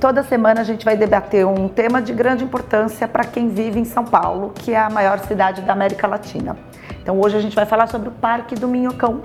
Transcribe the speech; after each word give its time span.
toda 0.00 0.22
semana 0.22 0.60
a 0.60 0.64
gente 0.64 0.84
vai 0.84 0.96
debater 0.96 1.44
um 1.46 1.68
tema 1.68 2.00
de 2.00 2.12
grande 2.12 2.44
importância 2.44 3.08
para 3.08 3.24
quem 3.24 3.48
vive 3.48 3.80
em 3.80 3.84
São 3.84 4.04
Paulo, 4.04 4.52
que 4.54 4.72
é 4.72 4.78
a 4.78 4.88
maior 4.88 5.18
cidade 5.20 5.62
da 5.62 5.72
América 5.72 6.06
Latina. 6.06 6.56
Então 7.02 7.20
hoje 7.20 7.36
a 7.36 7.40
gente 7.40 7.54
vai 7.54 7.66
falar 7.66 7.88
sobre 7.88 8.08
o 8.08 8.12
Parque 8.12 8.54
do 8.54 8.68
Minhocão. 8.68 9.22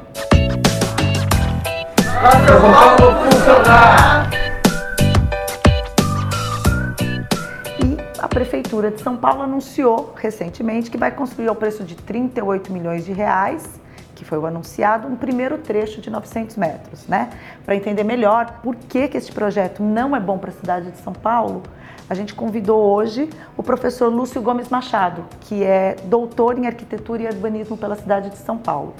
E 7.79 8.19
a 8.19 8.28
Prefeitura 8.28 8.90
de 8.90 9.01
São 9.01 9.15
Paulo 9.15 9.44
anunciou 9.44 10.13
recentemente 10.17 10.90
que 10.90 10.97
vai 10.97 11.12
construir 11.12 11.49
ao 11.49 11.55
preço 11.55 11.83
de 11.83 11.96
38 11.96 12.74
milhões 12.74 13.05
de 13.05 13.13
reais 13.13 13.83
que 14.16 14.24
foi 14.24 14.38
o 14.38 14.46
anunciado, 14.46 15.08
um 15.08 15.16
primeiro 15.16 15.58
trecho 15.58 16.02
de 16.02 16.09
900 16.09 16.55
metros, 16.58 17.08
né? 17.08 17.30
Para 17.66 17.76
entender 17.76 18.04
melhor 18.04 18.59
por 18.63 18.76
que, 18.76 19.08
que 19.08 19.18
este 19.18 19.32
projeto 19.32 19.82
não 19.82 20.16
é 20.16 20.20
bom 20.20 20.38
para 20.38 20.50
a 20.50 20.54
cidade 20.54 20.91
de 20.91 20.98
São 20.98 21.13
Paulo, 21.13 21.63
a 22.09 22.13
gente 22.13 22.36
convidou 22.36 22.80
hoje 22.80 23.30
o 23.57 23.63
professor 23.63 24.07
Lúcio 24.09 24.41
Gomes 24.41 24.70
Machado, 24.70 25.26
que 25.41 25.63
é 25.63 25.95
doutor 26.05 26.57
em 26.57 26.68
arquitetura 26.68 27.23
e 27.23 27.27
urbanismo 27.27 27.77
pela 27.77 27.95
cidade 27.95 28.30
de 28.30 28.38
São 28.38 28.57
Paulo. 28.57 28.94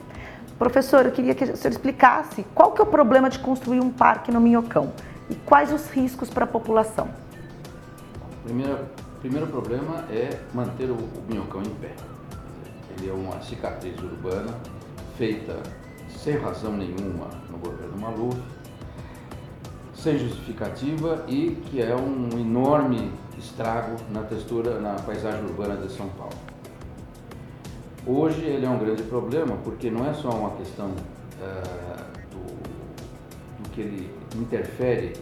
Professor, 0.58 1.06
eu 1.06 1.12
queria 1.12 1.36
que 1.36 1.44
o 1.44 1.58
senhor 1.58 1.72
explicasse 1.72 2.46
qual 2.56 2.72
que 2.72 2.82
é 2.82 2.84
o 2.84 2.88
problema 2.88 3.30
de 3.30 3.40
construir 3.40 3.82
um 3.82 3.90
parque 3.90 4.32
no 4.32 4.40
Minhocão 4.40 4.94
e 5.30 5.36
quais 5.36 5.74
os 5.74 5.90
riscos 5.90 6.30
para 6.30 6.46
a 6.46 6.48
população. 6.48 7.10
Primeiro, 8.44 8.80
primeiro 9.20 9.48
problema 9.48 10.06
é 10.10 10.40
manter 10.54 10.90
o, 10.90 10.96
o 10.96 11.24
Minhocão 11.28 11.62
em 11.62 11.70
pé. 11.76 11.92
Ele 12.98 13.10
é 13.10 13.14
uma 13.14 13.42
cicatriz 13.42 14.00
urbana 14.02 14.54
feita 15.18 15.62
sem 16.10 16.38
razão 16.38 16.72
nenhuma 16.72 17.28
no 17.50 17.58
governo 17.58 17.98
Maluf, 17.98 18.38
sem 19.94 20.18
justificativa 20.18 21.24
e 21.28 21.62
que 21.66 21.82
é 21.82 21.96
um 21.96 22.30
enorme 22.40 23.12
estrago 23.38 23.98
na 24.12 24.24
textura, 24.24 24.80
na 24.80 24.96
paisagem 24.96 25.44
urbana 25.44 25.76
de 25.78 25.92
São 25.92 26.08
Paulo. 26.10 26.36
Hoje 28.06 28.42
ele 28.42 28.66
é 28.66 28.70
um 28.70 28.78
grande 28.78 29.04
problema 29.04 29.56
porque 29.64 29.90
não 29.90 30.06
é 30.06 30.14
só 30.14 30.30
uma 30.30 30.52
questão 30.52 30.88
uh, 30.88 32.04
do, 32.30 33.64
do, 33.64 33.70
que 33.70 33.82
ele 33.82 34.10
interfere 34.36 35.14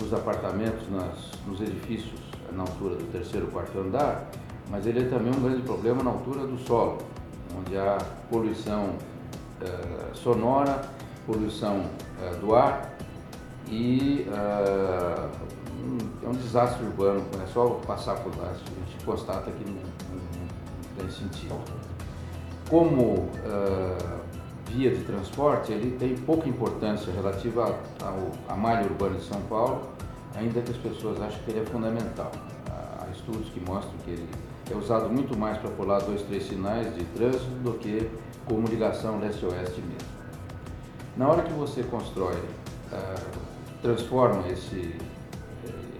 nos 0.00 0.12
apartamentos, 0.12 0.88
nas, 0.88 1.32
nos 1.46 1.60
edifícios 1.60 2.20
na 2.52 2.62
altura 2.62 2.94
do 2.96 3.10
terceiro, 3.10 3.48
quarto 3.48 3.78
andar, 3.78 4.30
mas 4.70 4.86
ele 4.86 5.00
é 5.00 5.08
também 5.08 5.32
um 5.32 5.40
grande 5.40 5.62
problema 5.62 6.02
na 6.02 6.10
altura 6.10 6.46
do 6.46 6.56
solo, 6.58 6.98
onde 7.58 7.76
há 7.76 7.98
poluição 8.30 8.90
uh, 9.62 10.16
sonora, 10.16 10.82
poluição 11.26 11.80
uh, 11.80 12.36
do 12.40 12.54
ar 12.54 12.96
e 13.66 14.26
uh, 14.28 15.28
é 16.22 16.28
um 16.28 16.32
desastre 16.32 16.84
urbano, 16.84 17.24
é 17.42 17.46
só 17.46 17.66
passar 17.86 18.16
por 18.16 18.36
lá, 18.36 18.50
a 18.50 18.54
gente 18.54 19.04
constata 19.04 19.50
que 19.50 19.64
não, 19.64 19.74
não, 19.74 19.82
não 20.40 20.96
tem 20.98 21.10
sentido. 21.10 21.56
Como 22.68 23.30
via 24.66 24.94
de 24.94 25.02
transporte, 25.04 25.72
ele 25.72 25.96
tem 25.96 26.14
pouca 26.14 26.46
importância 26.46 27.10
relativa 27.12 27.74
à 28.46 28.54
malha 28.54 28.84
urbana 28.84 29.16
de 29.16 29.24
São 29.24 29.40
Paulo, 29.42 29.88
ainda 30.34 30.60
que 30.60 30.72
as 30.72 30.76
pessoas 30.76 31.20
achem 31.22 31.40
que 31.44 31.50
ele 31.52 31.60
é 31.60 31.64
fundamental. 31.64 32.30
Há 33.00 33.06
estudos 33.10 33.48
que 33.48 33.60
mostram 33.60 33.94
que 34.04 34.10
ele 34.10 34.28
é 34.70 34.76
usado 34.76 35.08
muito 35.08 35.36
mais 35.36 35.58
para 35.58 35.70
pular 35.70 36.00
dois, 36.00 36.22
três 36.22 36.46
sinais 36.46 36.94
de 36.94 37.04
trânsito 37.04 37.50
do 37.62 37.72
que 37.74 38.10
como 38.44 38.66
ligação 38.66 39.18
leste-oeste 39.18 39.80
mesmo. 39.80 40.08
Na 41.16 41.28
hora 41.28 41.42
que 41.42 41.52
você 41.52 41.82
constrói, 41.82 42.36
uh, 42.36 43.38
transforma 43.82 44.46
esse, 44.48 44.94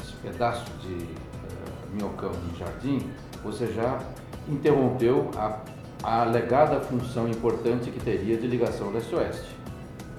esse 0.00 0.12
pedaço 0.22 0.64
de 0.83 0.94
uh, 0.94 1.92
minhocão 1.92 2.30
em 2.30 2.58
jardim, 2.58 3.10
você 3.42 3.66
já 3.72 4.00
interrompeu 4.48 5.30
a, 5.36 5.60
a 6.03 6.22
alegada 6.22 6.80
função 6.80 7.28
importante 7.28 7.91
que 7.91 8.00
teria 8.00 8.37
de 8.37 8.47
ligação 8.47 8.91
leste-oeste. 8.91 9.56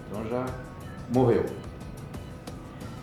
Então 0.07 0.25
já 0.27 0.45
morreu. 1.13 1.45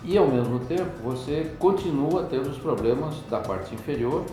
E 0.04 0.16
ao 0.16 0.28
mesmo 0.28 0.60
tempo 0.60 0.90
você 1.02 1.52
continua 1.58 2.24
tendo 2.24 2.48
os 2.48 2.58
problemas 2.58 3.16
da 3.28 3.40
parte 3.40 3.74
inferior, 3.74 4.24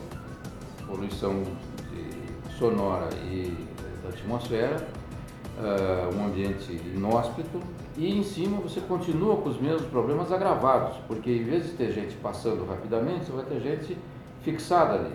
poluição 0.88 1.44
sonora 2.57 3.09
e 3.25 3.53
da 4.01 4.09
atmosfera, 4.09 4.88
uh, 5.57 6.16
um 6.16 6.25
ambiente 6.27 6.71
inóspito, 6.71 7.59
e 7.97 8.17
em 8.17 8.23
cima 8.23 8.57
você 8.59 8.81
continua 8.81 9.38
com 9.38 9.49
os 9.49 9.59
mesmos 9.59 9.85
problemas 9.89 10.31
agravados, 10.31 10.97
porque 11.07 11.29
em 11.29 11.44
vez 11.44 11.66
de 11.66 11.71
ter 11.73 11.91
gente 11.91 12.16
passando 12.16 12.66
rapidamente, 12.66 13.25
você 13.25 13.31
vai 13.31 13.45
ter 13.45 13.59
gente 13.59 13.97
fixada 14.41 14.94
ali, 14.95 15.13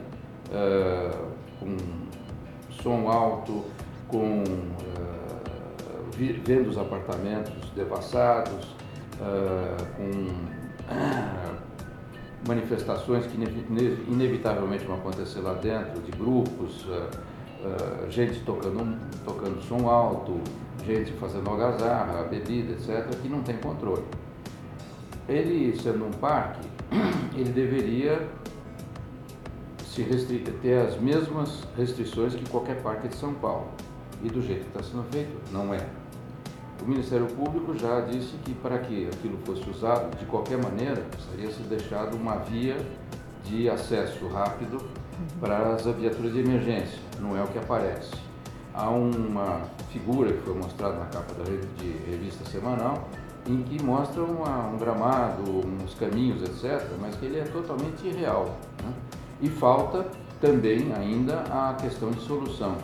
uh, 0.51 1.29
com 1.59 1.77
som 2.83 3.09
alto, 3.09 3.65
com 4.07 4.43
uh, 4.43 4.99
vendo 6.45 6.69
os 6.69 6.79
apartamentos 6.79 7.71
devassados, 7.71 8.77
com 9.97 10.29
manifestações 12.47 13.27
que 13.27 13.37
inevitavelmente 14.09 14.85
vão 14.85 14.97
acontecer 14.97 15.41
lá 15.41 15.55
dentro, 15.55 16.01
de 16.03 16.11
grupos, 16.13 16.85
uh, 16.87 18.11
gente 18.11 18.41
tocando, 18.41 18.99
tocando 19.25 19.61
som 19.63 19.89
alto, 19.89 20.41
gente 20.85 21.13
fazendo 21.15 21.49
algazarra, 21.51 22.23
bebida, 22.25 22.73
etc., 22.73 23.09
que 23.21 23.29
não 23.29 23.43
tem 23.43 23.57
controle. 23.57 24.05
Ele, 25.29 25.79
sendo 25.79 26.07
um 26.07 26.11
parque, 26.11 26.67
ele 27.37 27.51
deveria 27.51 28.29
se 29.85 30.03
ter 30.63 30.79
as 30.79 30.97
mesmas 31.01 31.65
restrições 31.77 32.35
que 32.35 32.49
qualquer 32.49 32.81
parque 32.83 33.09
de 33.09 33.17
São 33.17 33.35
Paulo. 33.35 33.69
E 34.23 34.29
do 34.29 34.41
jeito 34.41 34.63
que 34.63 34.79
está 34.79 34.83
sendo 34.83 35.05
feito, 35.11 35.31
não 35.53 35.75
é. 35.75 35.85
O 36.81 36.89
Ministério 36.89 37.27
Público 37.27 37.77
já 37.77 38.01
disse 38.01 38.37
que 38.45 38.55
para 38.55 38.79
que 38.79 39.09
aquilo 39.09 39.37
fosse 39.45 39.69
usado, 39.69 40.17
de 40.17 40.25
qualquer 40.27 40.63
maneira, 40.63 41.05
seria 41.31 41.51
se 41.51 41.63
deixado 41.63 42.17
uma 42.17 42.37
via 42.37 42.77
de 43.45 43.69
acesso 43.69 44.29
rápido 44.29 44.79
para 45.41 45.75
as 45.75 45.85
viaturas 45.85 46.33
de 46.33 46.41
emergência, 46.41 46.99
não 47.19 47.37
é 47.37 47.43
o 47.43 47.47
que 47.49 47.59
aparece. 47.59 48.13
Há 48.73 48.91
uma 48.91 49.63
figura 49.91 50.33
que 50.33 50.41
foi 50.43 50.55
mostrada 50.55 50.97
na 50.99 51.07
capa 51.07 51.35
da 51.35 51.45
de 51.45 51.91
revista 52.09 52.45
semanal, 52.45 53.09
em 53.47 53.63
que 53.63 53.83
mostra 53.83 54.23
uma, 54.23 54.69
um 54.69 54.77
gramado, 54.77 55.43
uns 55.83 55.95
caminhos, 55.95 56.43
etc., 56.43 56.87
mas 57.01 57.17
que 57.17 57.27
ele 57.27 57.41
é 57.41 57.45
totalmente 57.45 58.07
irreal. 58.07 58.57
Né? 58.85 58.93
E 59.41 59.49
falta 59.49 60.07
também 60.41 60.93
ainda 60.95 61.41
a 61.51 61.75
questão 61.75 62.11
de 62.11 62.21
solução 62.21 62.77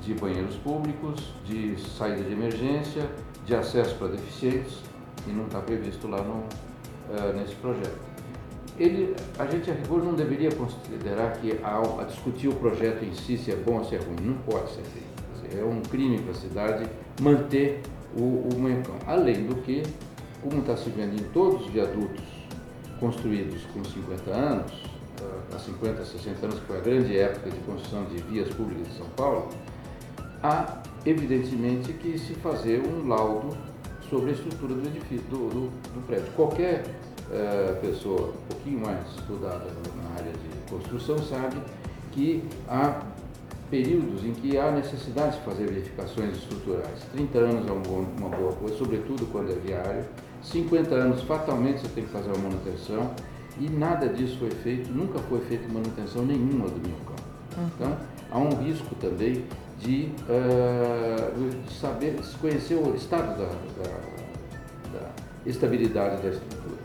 de 0.00 0.14
banheiros 0.14 0.56
públicos, 0.56 1.32
de 1.44 1.78
saída 1.80 2.22
de 2.22 2.32
emergência, 2.32 3.10
de 3.44 3.54
acesso 3.54 3.94
para 3.96 4.08
deficientes, 4.08 4.78
e 5.26 5.30
não 5.30 5.44
está 5.46 5.60
previsto 5.60 6.08
lá 6.08 6.22
no, 6.22 6.34
uh, 6.34 7.36
nesse 7.36 7.54
projeto 7.56 8.10
ele, 8.80 9.14
a 9.38 9.44
gente 9.44 9.70
a 9.70 9.74
rigor 9.74 10.02
não 10.02 10.14
deveria 10.14 10.50
considerar 10.50 11.32
que 11.36 11.52
a 11.62 12.04
discutir 12.04 12.48
o 12.48 12.54
projeto 12.54 13.04
em 13.04 13.14
si 13.14 13.36
se 13.36 13.52
é 13.52 13.56
bom 13.56 13.78
ou 13.78 13.84
se 13.84 13.94
é 13.94 13.98
ruim, 13.98 14.16
não 14.22 14.34
pode 14.38 14.70
ser 14.70 14.82
feito. 14.82 15.10
É 15.58 15.64
um 15.64 15.82
crime 15.82 16.18
para 16.18 16.30
a 16.30 16.34
cidade 16.34 16.88
manter 17.20 17.82
o, 18.16 18.48
o 18.48 18.58
Manhocão. 18.58 18.94
Além 19.06 19.46
do 19.46 19.56
que, 19.56 19.82
como 20.42 20.60
está 20.60 20.76
se 20.76 20.88
vendo 20.90 21.20
em 21.20 21.24
todos 21.30 21.66
os 21.66 21.72
viadutos 21.72 22.22
construídos 22.98 23.62
com 23.74 23.84
50 23.84 24.30
anos, 24.30 24.72
há 25.54 25.58
50, 25.58 26.04
60 26.04 26.46
anos, 26.46 26.60
que 26.60 26.66
foi 26.66 26.78
a 26.78 26.80
grande 26.80 27.18
época 27.18 27.50
de 27.50 27.58
construção 27.60 28.04
de 28.04 28.22
vias 28.22 28.48
públicas 28.54 28.88
de 28.88 28.96
São 28.96 29.08
Paulo, 29.10 29.48
há 30.42 30.82
evidentemente 31.04 31.92
que 31.94 32.18
se 32.18 32.34
fazer 32.34 32.80
um 32.80 33.08
laudo 33.08 33.56
sobre 34.08 34.30
a 34.30 34.32
estrutura 34.32 34.74
do 34.74 34.86
edifício, 34.88 35.24
do, 35.30 35.48
do, 35.48 35.70
do 35.94 36.06
prédio. 36.06 36.26
Qualquer 36.34 36.84
é, 37.30 37.78
pessoa 37.80 38.28
um 38.28 38.52
pouquinho 38.52 38.80
mais 38.80 39.06
estudada 39.16 39.66
na 40.02 40.18
área 40.18 40.32
de 40.32 40.70
construção 40.70 41.18
sabe 41.18 41.56
que 42.12 42.42
há 42.68 43.02
períodos 43.70 44.24
em 44.24 44.32
que 44.32 44.58
há 44.58 44.72
necessidade 44.72 45.38
de 45.38 45.44
fazer 45.44 45.66
verificações 45.68 46.36
estruturais. 46.36 47.04
30 47.12 47.38
anos 47.38 47.68
é 47.68 47.72
uma 47.72 48.28
boa 48.28 48.52
coisa, 48.54 48.76
sobretudo 48.76 49.26
quando 49.30 49.52
é 49.52 49.54
viário. 49.54 50.04
50 50.42 50.94
anos, 50.94 51.22
fatalmente, 51.22 51.80
você 51.80 51.88
tem 51.88 52.04
que 52.04 52.10
fazer 52.10 52.30
uma 52.32 52.48
manutenção. 52.48 53.14
E 53.60 53.68
nada 53.68 54.08
disso 54.08 54.38
foi 54.38 54.50
feito, 54.50 54.90
nunca 54.90 55.18
foi 55.20 55.40
feita 55.42 55.68
manutenção 55.72 56.24
nenhuma 56.24 56.66
do 56.66 56.80
minhocão. 56.80 57.14
Uhum. 57.56 57.70
Então, 57.76 57.96
há 58.30 58.38
um 58.38 58.64
risco 58.64 58.94
também 58.96 59.44
de, 59.80 60.12
uh, 60.28 61.50
de 61.66 61.72
saber, 61.72 62.14
de 62.14 62.36
conhecer 62.38 62.74
o 62.74 62.94
estado 62.94 63.38
da, 63.38 63.46
da, 63.82 64.98
da 64.98 65.06
estabilidade 65.46 66.22
da 66.22 66.28
estrutura. 66.28 66.78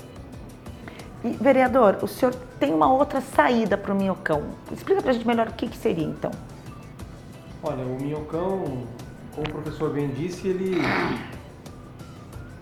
E, 1.24 1.30
vereador, 1.32 1.98
o 2.02 2.08
senhor 2.08 2.34
tem 2.60 2.74
uma 2.74 2.92
outra 2.92 3.20
saída 3.20 3.78
para 3.78 3.94
o 3.94 3.96
minhocão. 3.96 4.44
Explica 4.72 5.02
para 5.02 5.12
a 5.12 5.14
gente 5.14 5.28
melhor 5.28 5.48
o 5.48 5.54
que, 5.54 5.68
que 5.68 5.78
seria, 5.78 6.06
então. 6.06 6.32
Olha, 7.62 7.84
o 7.84 8.00
minhocão, 8.02 8.86
como 9.34 9.48
o 9.48 9.52
professor 9.52 9.92
bem 9.92 10.10
disse, 10.10 10.48
ele... 10.48 10.78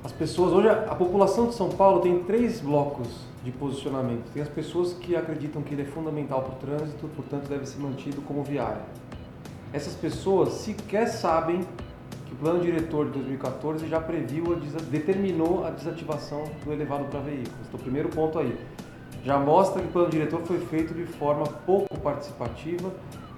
As 0.04 0.12
pessoas, 0.12 0.52
hoje 0.52 0.68
a 0.68 0.96
população 0.96 1.48
de 1.48 1.56
São 1.56 1.70
Paulo 1.70 2.02
tem 2.02 2.24
três 2.24 2.60
blocos 2.60 3.08
de 3.44 3.52
posicionamento. 3.52 4.24
Tem 4.34 4.42
as 4.42 4.50
pessoas 4.50 4.94
que 4.94 5.16
acreditam 5.16 5.62
que 5.62 5.74
ele 5.74 5.84
é 5.84 5.86
fundamental 5.86 6.42
para 6.42 6.54
o 6.54 6.56
trânsito, 6.56 7.08
portanto 7.16 7.48
deve 7.48 7.66
ser 7.66 7.80
mantido 7.80 8.22
como 8.22 8.44
viário. 8.44 8.82
Essas 9.74 9.96
pessoas 9.96 10.54
sequer 10.54 11.08
sabem 11.08 11.62
que 12.28 12.34
o 12.34 12.36
plano 12.36 12.62
diretor 12.62 13.08
de 13.08 13.14
2014 13.14 13.88
já 13.88 14.00
previu, 14.00 14.54
a, 14.54 14.82
determinou 14.84 15.66
a 15.66 15.72
desativação 15.72 16.44
do 16.64 16.72
elevado 16.72 17.06
para 17.06 17.20
veículos. 17.22 17.68
Então, 17.68 17.80
primeiro 17.80 18.10
ponto 18.10 18.38
aí, 18.38 18.56
já 19.26 19.40
mostra 19.40 19.82
que 19.82 19.88
o 19.88 19.92
plano 19.92 20.10
diretor 20.10 20.42
foi 20.42 20.60
feito 20.60 20.94
de 20.94 21.06
forma 21.06 21.48
pouco 21.66 22.00
participativa 22.00 22.94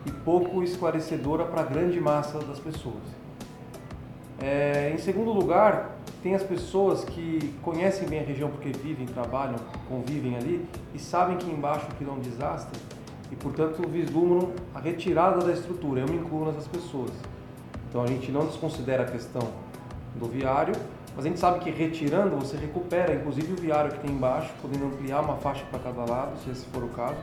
e 0.05 0.11
pouco 0.11 0.61
esclarecedora 0.61 1.45
para 1.45 1.61
a 1.61 1.63
grande 1.63 2.01
massa 2.01 2.37
das 2.39 2.59
pessoas. 2.59 3.03
É, 4.41 4.91
em 4.93 4.97
segundo 4.97 5.31
lugar, 5.31 5.97
tem 6.21 6.35
as 6.35 6.43
pessoas 6.43 7.05
que 7.05 7.53
conhecem 7.61 8.09
bem 8.09 8.19
a 8.19 8.23
região 8.23 8.49
porque 8.49 8.69
vivem, 8.77 9.05
trabalham, 9.05 9.55
convivem 9.87 10.35
ali 10.35 10.67
e 10.93 10.99
sabem 10.99 11.37
que 11.37 11.49
embaixo 11.49 11.85
aquilo 11.91 12.11
é 12.11 12.13
um 12.13 12.19
desastre 12.19 12.77
e, 13.35 13.43
portanto, 13.43 13.87
vislumbram 13.87 14.51
a 14.73 14.79
retirada 14.79 15.43
da 15.43 15.51
estrutura. 15.51 16.01
Eu 16.01 16.07
me 16.07 16.15
incluo 16.15 16.45
nessas 16.45 16.67
pessoas. 16.67 17.11
Então 17.89 18.03
a 18.03 18.07
gente 18.07 18.31
não 18.31 18.45
desconsidera 18.45 19.03
a 19.03 19.05
questão 19.05 19.47
do 20.15 20.27
viário, 20.27 20.73
mas 21.15 21.25
a 21.25 21.27
gente 21.27 21.39
sabe 21.39 21.59
que 21.59 21.69
retirando 21.69 22.35
você 22.35 22.57
recupera, 22.57 23.13
inclusive 23.13 23.53
o 23.53 23.55
viário 23.55 23.91
que 23.91 23.99
tem 23.99 24.11
embaixo, 24.11 24.51
podendo 24.61 24.85
ampliar 24.85 25.21
uma 25.21 25.35
faixa 25.35 25.63
para 25.69 25.79
cada 25.79 26.09
lado, 26.09 26.37
se 26.43 26.49
esse 26.49 26.65
for 26.67 26.83
o 26.83 26.89
caso, 26.89 27.17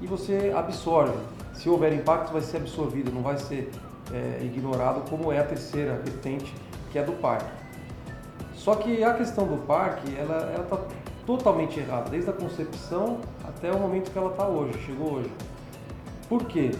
e 0.00 0.06
você 0.06 0.52
absorve. 0.54 1.16
Se 1.52 1.68
houver 1.68 1.92
impacto, 1.92 2.32
vai 2.32 2.42
ser 2.42 2.56
absorvido, 2.56 3.12
não 3.12 3.22
vai 3.22 3.38
ser 3.38 3.70
é, 4.12 4.44
ignorado, 4.44 5.08
como 5.08 5.32
é 5.32 5.38
a 5.38 5.44
terceira 5.44 5.94
vertente, 6.04 6.52
que 6.90 6.98
é 6.98 7.02
do 7.02 7.12
parque. 7.12 7.50
Só 8.54 8.74
que 8.74 9.04
a 9.04 9.14
questão 9.14 9.46
do 9.46 9.58
parque, 9.66 10.16
ela 10.16 10.60
está 10.62 10.78
totalmente 11.26 11.78
errada, 11.78 12.10
desde 12.10 12.30
a 12.30 12.32
concepção 12.32 13.18
até 13.46 13.70
o 13.70 13.78
momento 13.78 14.10
que 14.10 14.18
ela 14.18 14.30
está 14.30 14.46
hoje, 14.46 14.78
chegou 14.84 15.14
hoje. 15.14 15.30
Por 16.28 16.44
quê? 16.44 16.70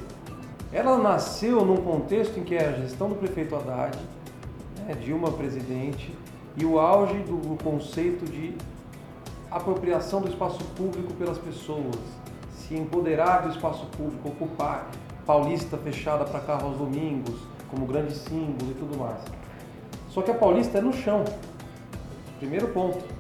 Ela 0.73 0.99
nasceu 0.99 1.64
num 1.64 1.76
contexto 1.76 2.38
em 2.38 2.44
que 2.44 2.56
a 2.56 2.73
gestão 2.73 3.08
do 3.08 3.14
prefeito 3.14 3.55
Haddad, 3.55 3.96
né, 4.87 4.94
Dilma 4.94 5.31
presidente, 5.31 6.12
e 6.56 6.64
o 6.64 6.79
auge 6.79 7.19
do 7.20 7.56
conceito 7.62 8.25
de 8.25 8.55
apropriação 9.50 10.20
do 10.20 10.29
espaço 10.29 10.64
público 10.76 11.12
pelas 11.14 11.38
pessoas, 11.38 11.97
se 12.52 12.75
empoderar 12.75 13.43
do 13.43 13.50
espaço 13.50 13.87
público, 13.87 14.29
ocupar 14.29 14.90
Paulista 15.26 15.79
fechada 15.79 16.25
para 16.25 16.40
carro 16.40 16.69
aos 16.69 16.76
domingos, 16.76 17.35
como 17.70 17.87
grande 17.87 18.14
símbolo 18.14 18.70
e 18.70 18.75
tudo 18.75 18.99
mais. 18.99 19.20
Só 20.11 20.23
que 20.23 20.31
a 20.31 20.35
Paulista 20.35 20.79
é 20.79 20.81
no 20.81 20.93
chão. 20.93 21.25
Primeiro 22.38 22.69
ponto. 22.69 23.13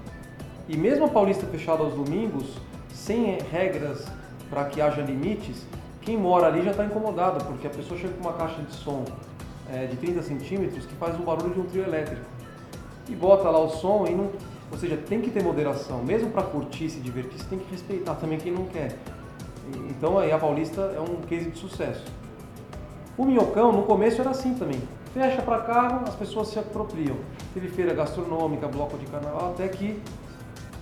E 0.68 0.76
mesmo 0.76 1.04
a 1.04 1.08
Paulista 1.08 1.46
fechada 1.46 1.82
aos 1.82 1.94
domingos, 1.94 2.56
sem 2.92 3.38
regras 3.50 4.06
para 4.48 4.64
que 4.64 4.80
haja 4.80 5.02
limites, 5.02 5.66
quem 6.00 6.16
mora 6.16 6.46
ali 6.46 6.62
já 6.62 6.70
está 6.70 6.84
incomodado, 6.84 7.44
porque 7.44 7.66
a 7.66 7.70
pessoa 7.70 7.98
chega 7.98 8.14
com 8.14 8.20
uma 8.20 8.32
caixa 8.32 8.62
de 8.62 8.72
som 8.72 9.04
é, 9.72 9.86
de 9.86 9.96
30 9.96 10.22
centímetros 10.22 10.86
que 10.86 10.94
faz 10.94 11.18
um 11.18 11.24
barulho 11.24 11.54
de 11.54 11.60
um 11.60 11.64
trio 11.64 11.84
elétrico. 11.84 12.22
E 13.08 13.14
bota 13.14 13.50
lá 13.50 13.58
o 13.58 13.68
som 13.68 14.06
e 14.06 14.14
não. 14.14 14.30
Ou 14.72 14.78
seja, 14.78 14.96
tem 14.96 15.20
que 15.20 15.30
ter 15.30 15.42
moderação. 15.42 16.02
Mesmo 16.02 16.30
para 16.30 16.42
curtir, 16.42 16.88
se 16.88 16.98
divertir, 17.00 17.38
você 17.38 17.44
tem 17.44 17.58
que 17.58 17.70
respeitar 17.70 18.14
também 18.14 18.38
quem 18.38 18.52
não 18.52 18.64
quer. 18.64 18.96
Então 19.90 20.18
aí 20.18 20.32
a 20.32 20.38
Paulista 20.38 20.80
é 20.96 21.00
um 21.00 21.20
case 21.22 21.50
de 21.50 21.58
sucesso. 21.58 22.04
O 23.16 23.24
Minhocão 23.24 23.72
no 23.72 23.82
começo 23.84 24.20
era 24.20 24.30
assim 24.30 24.54
também. 24.54 24.80
Fecha 25.12 25.40
para 25.42 25.60
carro, 25.60 26.02
as 26.06 26.14
pessoas 26.14 26.48
se 26.48 26.58
apropriam. 26.58 27.16
Teve 27.52 27.68
feira 27.68 27.94
gastronômica, 27.94 28.66
bloco 28.66 28.98
de 28.98 29.06
carnaval, 29.06 29.50
até 29.50 29.68
que 29.68 30.00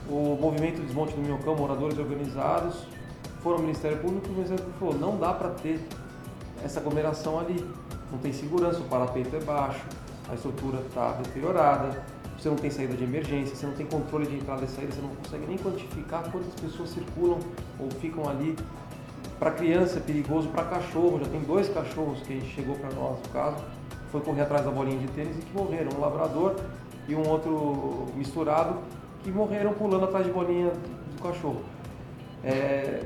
o 0.08 0.38
movimento 0.40 0.76
de 0.76 0.82
desmonte 0.82 1.14
do 1.14 1.20
Minhocão, 1.20 1.54
moradores 1.54 1.98
organizados, 1.98 2.86
foram 3.42 3.56
ao 3.56 3.62
Ministério 3.62 3.98
Público 3.98 4.26
e 4.26 4.30
o 4.30 4.32
Ministério 4.34 4.64
Público 4.64 4.78
falou, 4.78 4.98
não 4.98 5.18
dá 5.18 5.32
para 5.32 5.50
ter 5.50 5.80
essa 6.64 6.80
aglomeração 6.80 7.38
ali. 7.38 7.64
Não 8.10 8.18
tem 8.18 8.32
segurança, 8.32 8.78
o 8.78 8.84
parapeito 8.84 9.34
é 9.34 9.40
baixo, 9.40 9.84
a 10.28 10.34
estrutura 10.34 10.78
está 10.86 11.12
deteriorada, 11.12 12.02
você 12.38 12.48
não 12.48 12.56
tem 12.56 12.70
saída 12.70 12.94
de 12.94 13.04
emergência, 13.04 13.56
você 13.56 13.66
não 13.66 13.72
tem 13.72 13.86
controle 13.86 14.26
de 14.26 14.36
entrada 14.36 14.64
e 14.64 14.68
saída, 14.68 14.92
você 14.92 15.00
não 15.00 15.14
consegue 15.16 15.46
nem 15.46 15.56
quantificar 15.56 16.30
quantas 16.30 16.52
pessoas 16.60 16.90
circulam 16.90 17.38
ou 17.78 17.90
ficam 18.00 18.28
ali. 18.28 18.56
Para 19.38 19.52
criança 19.52 19.98
é 19.98 20.00
perigoso, 20.00 20.48
para 20.48 20.64
cachorro, 20.64 21.20
já 21.20 21.26
tem 21.30 21.40
dois 21.40 21.68
cachorros 21.68 22.20
que 22.20 22.40
chegou 22.54 22.76
para 22.76 22.90
nós, 22.90 23.18
no 23.18 23.28
caso, 23.32 23.56
foi 24.10 24.20
correr 24.20 24.42
atrás 24.42 24.64
da 24.64 24.70
bolinha 24.70 24.98
de 24.98 25.06
tênis 25.08 25.36
e 25.38 25.40
que 25.40 25.56
morreram, 25.56 25.96
um 25.96 26.00
labrador 26.00 26.56
e 27.08 27.14
um 27.14 27.26
outro 27.26 28.06
misturado, 28.14 28.76
que 29.22 29.30
morreram 29.30 29.72
pulando 29.72 30.04
atrás 30.04 30.26
de 30.26 30.32
bolinha 30.32 30.70
do 30.70 31.22
cachorro. 31.22 31.62
É, 32.44 33.04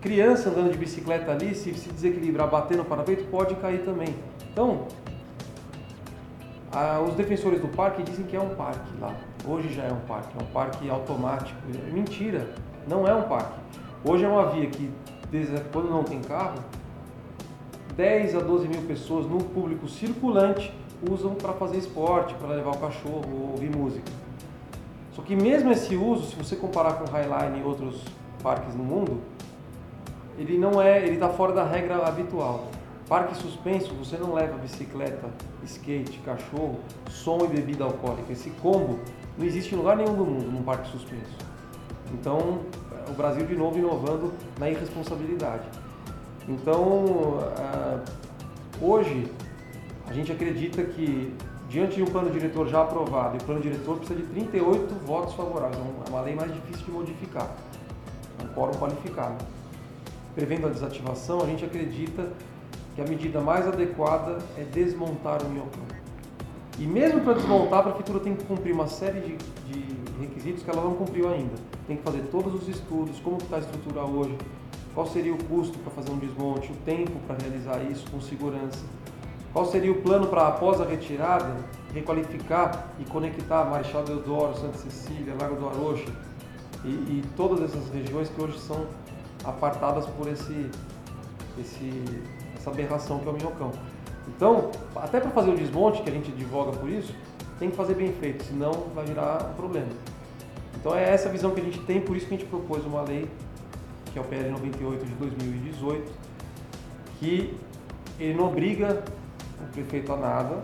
criança 0.00 0.50
andando 0.50 0.72
de 0.72 0.78
bicicleta 0.78 1.32
ali, 1.32 1.54
se 1.54 1.72
se 1.74 1.88
desequilibrar, 1.90 2.48
bater 2.48 2.76
no 2.76 2.84
parapeito, 2.84 3.24
pode 3.24 3.54
cair 3.56 3.84
também. 3.84 4.14
Então, 4.52 4.86
a, 6.72 7.00
os 7.00 7.14
defensores 7.14 7.60
do 7.60 7.68
parque 7.68 8.02
dizem 8.02 8.24
que 8.24 8.36
é 8.36 8.40
um 8.40 8.54
parque 8.54 8.90
lá. 9.00 9.14
Hoje 9.46 9.72
já 9.72 9.84
é 9.84 9.92
um 9.92 10.00
parque, 10.00 10.36
é 10.38 10.42
um 10.42 10.46
parque 10.46 10.90
automático. 10.90 11.58
É 11.88 11.90
mentira, 11.92 12.48
não 12.88 13.06
é 13.06 13.14
um 13.14 13.22
parque. 13.22 13.60
Hoje 14.04 14.24
é 14.24 14.28
uma 14.28 14.46
via 14.50 14.66
que, 14.66 14.90
quando 15.72 15.90
não 15.90 16.04
tem 16.04 16.20
carro, 16.20 16.58
10 17.96 18.34
a 18.36 18.40
12 18.40 18.68
mil 18.68 18.82
pessoas 18.82 19.26
no 19.26 19.38
público 19.38 19.88
circulante 19.88 20.72
usam 21.08 21.34
para 21.34 21.52
fazer 21.52 21.78
esporte, 21.78 22.34
para 22.34 22.48
levar 22.48 22.72
o 22.72 22.78
cachorro 22.78 23.24
ou 23.32 23.50
ouvir 23.52 23.74
música. 23.74 24.23
Só 25.14 25.22
que 25.22 25.34
mesmo 25.36 25.70
esse 25.70 25.96
uso, 25.96 26.26
se 26.26 26.36
você 26.36 26.56
comparar 26.56 26.94
com 26.94 27.10
Highline 27.10 27.60
e 27.60 27.62
outros 27.62 28.02
parques 28.42 28.74
no 28.74 28.82
mundo, 28.82 29.20
ele 30.36 30.58
não 30.58 30.82
é, 30.82 30.98
ele 30.98 31.14
está 31.14 31.28
fora 31.28 31.52
da 31.52 31.64
regra 31.64 32.06
habitual. 32.06 32.68
Parque 33.08 33.36
suspenso, 33.36 33.94
você 33.94 34.16
não 34.16 34.32
leva 34.32 34.56
bicicleta, 34.58 35.28
skate, 35.64 36.18
cachorro, 36.24 36.80
som 37.08 37.38
e 37.44 37.48
bebida 37.48 37.84
alcoólica. 37.84 38.32
Esse 38.32 38.50
combo 38.62 38.98
não 39.38 39.46
existe 39.46 39.74
em 39.74 39.78
lugar 39.78 39.96
nenhum 39.96 40.14
do 40.14 40.24
mundo 40.24 40.50
num 40.50 40.62
parque 40.62 40.90
suspenso. 40.90 41.36
Então, 42.12 42.60
o 43.08 43.12
Brasil 43.12 43.44
de 43.46 43.54
novo 43.54 43.78
inovando 43.78 44.32
na 44.58 44.70
irresponsabilidade. 44.70 45.64
Então, 46.48 46.82
uh, 46.82 48.00
hoje, 48.80 49.30
a 50.06 50.12
gente 50.12 50.32
acredita 50.32 50.82
que, 50.82 51.34
diante 51.74 51.96
de 51.96 52.02
um 52.04 52.06
plano 52.06 52.30
diretor 52.30 52.68
já 52.68 52.82
aprovado, 52.82 53.34
e 53.34 53.38
o 53.38 53.44
plano 53.44 53.60
diretor 53.60 53.96
precisa 53.96 54.20
de 54.20 54.26
38 54.28 54.94
votos 55.04 55.34
favoráveis, 55.34 55.76
é 56.06 56.08
uma 56.08 56.20
lei 56.20 56.36
mais 56.36 56.54
difícil 56.54 56.84
de 56.84 56.90
modificar, 56.92 57.50
um 58.40 58.46
quórum 58.54 58.74
qualificado 58.74 59.44
prevendo 60.36 60.68
a 60.68 60.70
desativação, 60.70 61.42
a 61.42 61.46
gente 61.46 61.64
acredita 61.64 62.28
que 62.94 63.00
a 63.00 63.04
medida 63.04 63.40
mais 63.40 63.66
adequada 63.66 64.38
é 64.56 64.62
desmontar 64.62 65.42
o 65.44 65.48
minhocão. 65.48 65.82
E 66.78 66.86
mesmo 66.86 67.20
para 67.22 67.34
desmontar, 67.34 67.80
a 67.80 67.82
prefeitura 67.82 68.20
tem 68.20 68.36
que 68.36 68.44
cumprir 68.44 68.72
uma 68.72 68.86
série 68.86 69.20
de, 69.20 69.36
de, 69.36 70.20
requisitos 70.20 70.62
que 70.62 70.70
ela 70.70 70.82
não 70.82 70.94
cumpriu 70.94 71.28
ainda. 71.28 71.54
Tem 71.88 71.96
que 71.96 72.02
fazer 72.04 72.22
todos 72.30 72.54
os 72.54 72.68
estudos, 72.68 73.18
como 73.18 73.38
está 73.38 73.56
a 73.56 73.58
estrutura 73.60 74.04
hoje, 74.04 74.36
qual 74.94 75.06
seria 75.08 75.34
o 75.34 75.44
custo 75.44 75.76
para 75.80 75.92
fazer 75.92 76.12
um 76.12 76.18
desmonte, 76.18 76.70
o 76.70 76.76
tempo 76.84 77.12
para 77.26 77.36
realizar 77.36 77.82
isso 77.90 78.08
com 78.10 78.20
segurança, 78.20 78.84
qual 79.54 79.64
seria 79.66 79.92
o 79.92 80.02
plano 80.02 80.26
para, 80.26 80.48
após 80.48 80.80
a 80.80 80.84
retirada, 80.84 81.54
requalificar 81.94 82.88
e 82.98 83.04
conectar 83.04 83.64
Marechal 83.64 84.02
Deodoro, 84.02 84.56
Santa 84.56 84.76
Cecília, 84.76 85.32
Lago 85.40 85.54
do 85.54 85.68
Arocha 85.68 86.12
e, 86.84 86.88
e 86.88 87.24
todas 87.36 87.62
essas 87.62 87.88
regiões 87.90 88.28
que 88.28 88.42
hoje 88.42 88.58
são 88.58 88.84
apartadas 89.44 90.06
por 90.06 90.26
esse, 90.26 90.68
esse, 91.56 92.04
essa 92.56 92.70
aberração 92.70 93.20
que 93.20 93.28
é 93.28 93.30
o 93.30 93.34
minhocão. 93.34 93.70
Então, 94.26 94.72
até 94.96 95.20
para 95.20 95.30
fazer 95.30 95.52
o 95.52 95.56
desmonte, 95.56 96.02
que 96.02 96.10
a 96.10 96.12
gente 96.12 96.32
advoga 96.32 96.76
por 96.76 96.88
isso, 96.88 97.14
tem 97.60 97.70
que 97.70 97.76
fazer 97.76 97.94
bem 97.94 98.12
feito, 98.12 98.42
senão 98.42 98.72
vai 98.92 99.04
virar 99.04 99.50
um 99.52 99.54
problema. 99.54 99.86
Então 100.74 100.96
é 100.96 101.14
essa 101.14 101.28
visão 101.28 101.52
que 101.52 101.60
a 101.60 101.64
gente 101.64 101.78
tem, 101.82 102.00
por 102.00 102.16
isso 102.16 102.26
que 102.26 102.34
a 102.34 102.38
gente 102.38 102.48
propôs 102.48 102.84
uma 102.84 103.02
lei, 103.02 103.30
que 104.12 104.18
é 104.18 104.20
o 104.20 104.24
PL 104.24 104.50
98 104.50 105.06
de 105.06 105.14
2018, 105.14 106.12
que 107.20 107.56
ele 108.18 108.34
não 108.34 108.48
obriga 108.48 109.04
o 109.64 109.72
prefeito 109.72 110.12
a 110.12 110.16
nada, 110.16 110.62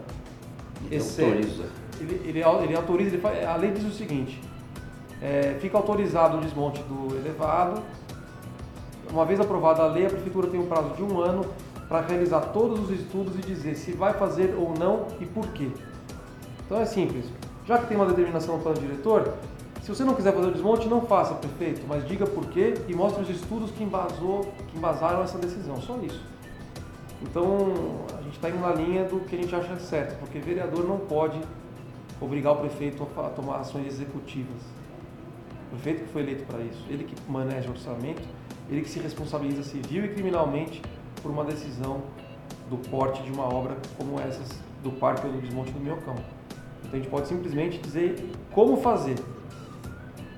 ele 0.90 1.00
autoriza. 1.00 1.64
Ele, 2.00 2.14
ele, 2.24 2.42
ele 2.64 2.76
autoriza, 2.76 3.14
ele 3.14 3.22
faz, 3.22 3.46
a 3.46 3.56
lei 3.56 3.72
diz 3.72 3.84
o 3.84 3.90
seguinte, 3.90 4.40
é, 5.20 5.56
fica 5.60 5.76
autorizado 5.76 6.38
o 6.38 6.40
desmonte 6.40 6.82
do 6.84 7.16
elevado, 7.16 7.82
uma 9.12 9.24
vez 9.24 9.40
aprovada 9.40 9.82
a 9.82 9.86
lei, 9.86 10.06
a 10.06 10.10
prefeitura 10.10 10.46
tem 10.46 10.60
um 10.60 10.66
prazo 10.66 10.94
de 10.94 11.02
um 11.02 11.20
ano 11.20 11.44
para 11.88 12.00
realizar 12.00 12.40
todos 12.52 12.88
os 12.88 12.90
estudos 12.90 13.34
e 13.34 13.40
dizer 13.40 13.74
se 13.74 13.92
vai 13.92 14.14
fazer 14.14 14.54
ou 14.56 14.72
não 14.78 15.08
e 15.20 15.26
por 15.26 15.46
quê. 15.48 15.68
Então 16.64 16.80
é 16.80 16.86
simples. 16.86 17.26
Já 17.66 17.78
que 17.78 17.86
tem 17.86 17.96
uma 17.96 18.06
determinação 18.06 18.56
no 18.56 18.62
plano 18.62 18.78
diretor, 18.78 19.34
se 19.82 19.88
você 19.88 20.04
não 20.04 20.14
quiser 20.14 20.32
fazer 20.32 20.46
o 20.46 20.52
desmonte, 20.52 20.88
não 20.88 21.02
faça, 21.02 21.34
prefeito, 21.34 21.82
mas 21.88 22.06
diga 22.06 22.26
por 22.26 22.46
quê 22.46 22.74
e 22.86 22.94
mostre 22.94 23.22
os 23.22 23.30
estudos 23.30 23.72
que, 23.72 23.82
embasou, 23.82 24.52
que 24.68 24.78
embasaram 24.78 25.22
essa 25.22 25.36
decisão. 25.38 25.80
Só 25.80 25.98
isso. 26.02 26.22
Então, 27.22 28.06
a 28.18 28.22
gente 28.22 28.34
está 28.34 28.48
indo 28.48 28.60
na 28.60 28.72
linha 28.72 29.04
do 29.04 29.20
que 29.20 29.36
a 29.36 29.38
gente 29.38 29.54
acha 29.54 29.76
certo, 29.78 30.18
porque 30.18 30.38
vereador 30.38 30.86
não 30.86 30.98
pode 30.98 31.38
obrigar 32.20 32.54
o 32.54 32.56
prefeito 32.56 33.06
a 33.16 33.28
tomar 33.28 33.56
ações 33.56 33.86
executivas. 33.86 34.62
O 35.66 35.70
prefeito 35.70 36.04
que 36.04 36.12
foi 36.12 36.22
eleito 36.22 36.44
para 36.44 36.60
isso, 36.60 36.84
ele 36.88 37.04
que 37.04 37.14
maneja 37.30 37.68
o 37.68 37.72
orçamento, 37.72 38.22
ele 38.70 38.82
que 38.82 38.88
se 38.88 38.98
responsabiliza 38.98 39.62
civil 39.62 40.04
e 40.04 40.08
criminalmente 40.08 40.82
por 41.22 41.30
uma 41.30 41.44
decisão 41.44 42.02
do 42.68 42.76
porte 42.88 43.22
de 43.22 43.30
uma 43.32 43.44
obra 43.44 43.76
como 43.96 44.18
essas 44.20 44.48
do 44.82 44.90
parque 44.92 45.26
ou 45.26 45.32
do 45.32 45.40
desmonte 45.40 45.72
do 45.72 45.80
Minhocão. 45.80 46.14
Então 46.80 46.92
a 46.92 46.96
gente 46.96 47.08
pode 47.08 47.28
simplesmente 47.28 47.78
dizer 47.78 48.30
como 48.52 48.76
fazer 48.78 49.16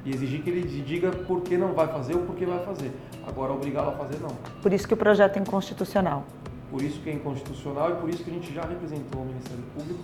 e 0.04 0.10
exigir 0.10 0.42
que 0.42 0.50
ele 0.50 0.62
diga 0.62 1.10
por 1.10 1.42
que 1.42 1.56
não 1.56 1.72
vai 1.72 1.86
fazer 1.86 2.14
ou 2.14 2.22
por 2.22 2.34
que 2.34 2.44
vai 2.44 2.58
fazer. 2.64 2.90
Agora 3.26 3.52
obrigá-lo 3.52 3.90
a 3.90 3.92
fazer 3.92 4.18
não. 4.20 4.34
Por 4.60 4.72
isso 4.72 4.86
que 4.88 4.94
o 4.94 4.96
projeto 4.96 5.36
é 5.36 5.40
inconstitucional. 5.40 6.24
Por 6.72 6.82
isso 6.82 7.00
que 7.00 7.10
é 7.10 7.12
inconstitucional 7.12 7.90
e 7.90 7.94
por 7.96 8.08
isso 8.08 8.24
que 8.24 8.30
a 8.30 8.32
gente 8.32 8.52
já 8.52 8.62
representou 8.62 9.20
o 9.20 9.26
Ministério 9.26 9.62
Público 9.76 10.02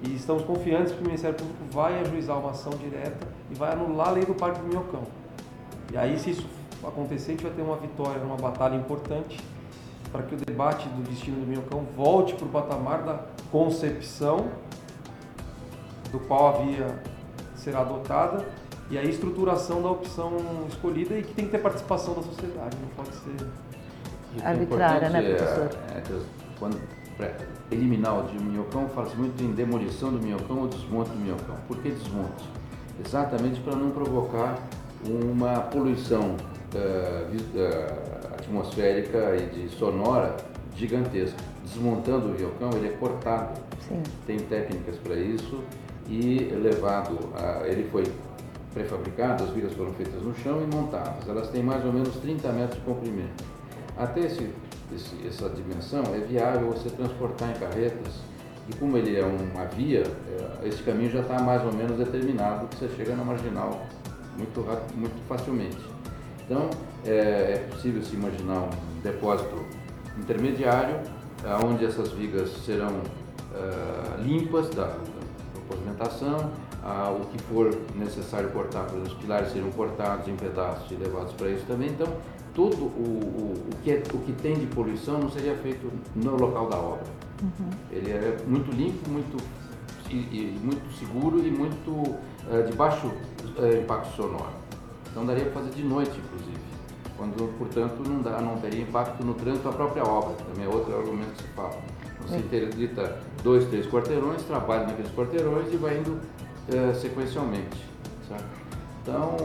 e 0.00 0.14
estamos 0.14 0.44
confiantes 0.44 0.92
que 0.92 1.00
o 1.00 1.04
Ministério 1.04 1.36
Público 1.36 1.58
vai 1.72 1.98
ajuizar 1.98 2.38
uma 2.38 2.52
ação 2.52 2.72
direta 2.74 3.26
e 3.50 3.54
vai 3.56 3.72
anular 3.72 4.08
a 4.08 4.10
lei 4.12 4.24
do 4.24 4.32
Parque 4.32 4.60
do 4.60 4.68
Minhocão. 4.68 5.02
E 5.92 5.98
aí, 5.98 6.16
se 6.16 6.30
isso 6.30 6.46
acontecer, 6.86 7.32
a 7.32 7.34
gente 7.34 7.42
vai 7.42 7.52
ter 7.52 7.62
uma 7.62 7.76
vitória, 7.76 8.22
uma 8.22 8.36
batalha 8.36 8.76
importante 8.76 9.40
para 10.12 10.22
que 10.22 10.36
o 10.36 10.38
debate 10.38 10.88
do 10.88 11.02
destino 11.02 11.40
do 11.40 11.46
Minhocão 11.48 11.84
volte 11.96 12.34
para 12.34 12.46
o 12.46 12.48
patamar 12.48 13.02
da 13.02 13.20
concepção 13.50 14.48
do 16.12 16.20
qual 16.20 16.54
havia 16.54 17.02
será 17.56 17.80
adotada 17.80 18.46
e 18.88 18.96
a 18.96 19.02
estruturação 19.02 19.82
da 19.82 19.90
opção 19.90 20.30
escolhida 20.68 21.18
e 21.18 21.24
que 21.24 21.34
tem 21.34 21.46
que 21.46 21.50
ter 21.50 21.58
participação 21.58 22.14
da 22.14 22.22
sociedade, 22.22 22.76
não 22.80 22.88
pode 22.90 23.14
ser 23.16 23.46
arbitrária, 24.42 25.10
né, 25.10 25.22
professor? 25.22 25.70
É, 25.94 25.98
é, 25.98 26.20
quando 26.58 26.78
eliminar 27.70 28.18
o 28.20 28.22
de 28.28 28.42
minhocão, 28.42 28.88
fala-se 28.88 29.16
muito 29.16 29.42
em 29.42 29.52
demolição 29.52 30.10
do 30.12 30.18
minhocão 30.18 30.60
ou 30.60 30.68
desmonte 30.68 31.10
do 31.10 31.16
minhocão. 31.16 31.56
Por 31.66 31.78
que 31.78 31.90
desmonte? 31.90 32.48
Exatamente 33.04 33.60
para 33.60 33.76
não 33.76 33.90
provocar 33.90 34.58
uma 35.06 35.60
poluição 35.60 36.36
uh, 36.74 38.34
atmosférica 38.34 39.36
e 39.36 39.46
de 39.46 39.68
sonora 39.68 40.36
gigantesca. 40.74 41.36
Desmontando 41.64 42.28
o 42.28 42.30
minhocão, 42.30 42.70
ele 42.74 42.88
é 42.88 42.92
cortado. 42.92 43.60
Sim. 43.86 44.02
Tem 44.26 44.38
técnicas 44.38 44.96
para 44.96 45.14
isso 45.14 45.62
e 46.08 46.50
levado, 46.62 47.18
a, 47.36 47.66
ele 47.66 47.88
foi 47.90 48.04
prefabricado, 48.72 49.44
as 49.44 49.50
vigas 49.50 49.72
foram 49.74 49.92
feitas 49.92 50.22
no 50.22 50.34
chão 50.36 50.62
e 50.62 50.74
montadas. 50.74 51.28
Elas 51.28 51.48
têm 51.50 51.62
mais 51.62 51.84
ou 51.84 51.92
menos 51.92 52.16
30 52.16 52.52
metros 52.52 52.78
de 52.78 52.84
comprimento. 52.84 53.44
Até 53.98 54.20
esse 54.20 54.52
esse, 54.94 55.26
essa 55.26 55.48
dimensão, 55.50 56.02
é 56.14 56.18
viável 56.18 56.70
você 56.70 56.88
transportar 56.90 57.50
em 57.50 57.54
carretas. 57.54 58.14
E 58.68 58.74
como 58.76 58.96
ele 58.98 59.18
é 59.18 59.24
uma 59.24 59.64
via, 59.64 60.02
é, 60.02 60.68
esse 60.68 60.82
caminho 60.82 61.10
já 61.10 61.20
está 61.20 61.40
mais 61.40 61.64
ou 61.64 61.72
menos 61.72 61.96
determinado, 61.96 62.66
que 62.68 62.76
você 62.76 62.88
chega 62.96 63.14
na 63.14 63.24
marginal 63.24 63.86
muito, 64.36 64.60
muito 64.94 65.28
facilmente. 65.28 65.78
Então, 66.44 66.68
é, 67.06 67.54
é 67.54 67.68
possível 67.70 68.02
se 68.02 68.14
imaginar 68.14 68.60
um 68.60 69.00
depósito 69.02 69.56
intermediário, 70.18 70.96
onde 71.64 71.84
essas 71.84 72.10
vigas 72.12 72.50
serão 72.64 72.88
uh, 72.88 74.20
limpas 74.22 74.68
da, 74.70 74.86
da 74.86 75.60
pavimentação, 75.68 76.50
o 77.16 77.26
que 77.26 77.38
for 77.44 77.72
necessário 77.94 78.50
cortar, 78.50 78.86
por 78.86 78.96
exemplo, 78.96 79.12
os 79.12 79.18
pilares 79.20 79.52
serão 79.52 79.70
cortados 79.70 80.26
em 80.26 80.34
pedaços 80.34 80.90
e 80.90 80.94
levados 80.94 81.32
para 81.34 81.48
isso 81.50 81.64
também. 81.66 81.90
Então, 81.90 82.08
tudo 82.58 82.86
o, 82.86 83.54
o, 83.70 83.76
que 83.84 83.92
é, 83.92 84.02
o 84.12 84.18
que 84.18 84.32
tem 84.32 84.56
de 84.56 84.66
poluição 84.66 85.16
não 85.16 85.30
seria 85.30 85.54
feito 85.58 85.88
no 86.16 86.34
local 86.34 86.68
da 86.68 86.76
obra. 86.76 87.06
Uhum. 87.40 87.70
Ele 87.92 88.10
é 88.10 88.36
muito 88.48 88.72
limpo, 88.72 89.08
muito, 89.08 89.36
e, 90.10 90.16
e 90.16 90.60
muito 90.60 90.92
seguro 90.98 91.38
e 91.38 91.52
muito 91.52 91.90
uh, 91.90 92.68
de 92.68 92.72
baixo 92.72 93.06
uh, 93.06 93.80
impacto 93.80 94.16
sonoro. 94.16 94.50
Então 95.08 95.24
daria 95.24 95.44
para 95.44 95.62
fazer 95.62 95.70
de 95.70 95.84
noite, 95.84 96.18
inclusive, 96.18 96.58
quando, 97.16 97.56
portanto, 97.58 98.02
não, 98.08 98.22
dá, 98.22 98.40
não 98.40 98.56
teria 98.56 98.82
impacto 98.82 99.24
no 99.24 99.34
trânsito 99.34 99.68
da 99.68 99.76
própria 99.76 100.02
obra. 100.02 100.34
Também 100.52 100.66
é 100.66 100.68
outro 100.68 100.98
argumento 100.98 101.30
que 101.36 101.42
se 101.44 101.48
fala. 101.50 101.78
Você 102.22 102.38
interdita 102.38 103.20
dois, 103.44 103.68
três 103.68 103.86
quarteirões, 103.86 104.42
trabalha 104.42 104.84
naqueles 104.88 105.12
quarteirões 105.12 105.72
e 105.72 105.76
vai 105.76 105.98
indo 105.98 106.10
uh, 106.10 106.92
sequencialmente. 107.00 107.86
Certo? 108.26 108.44
Então, 109.00 109.36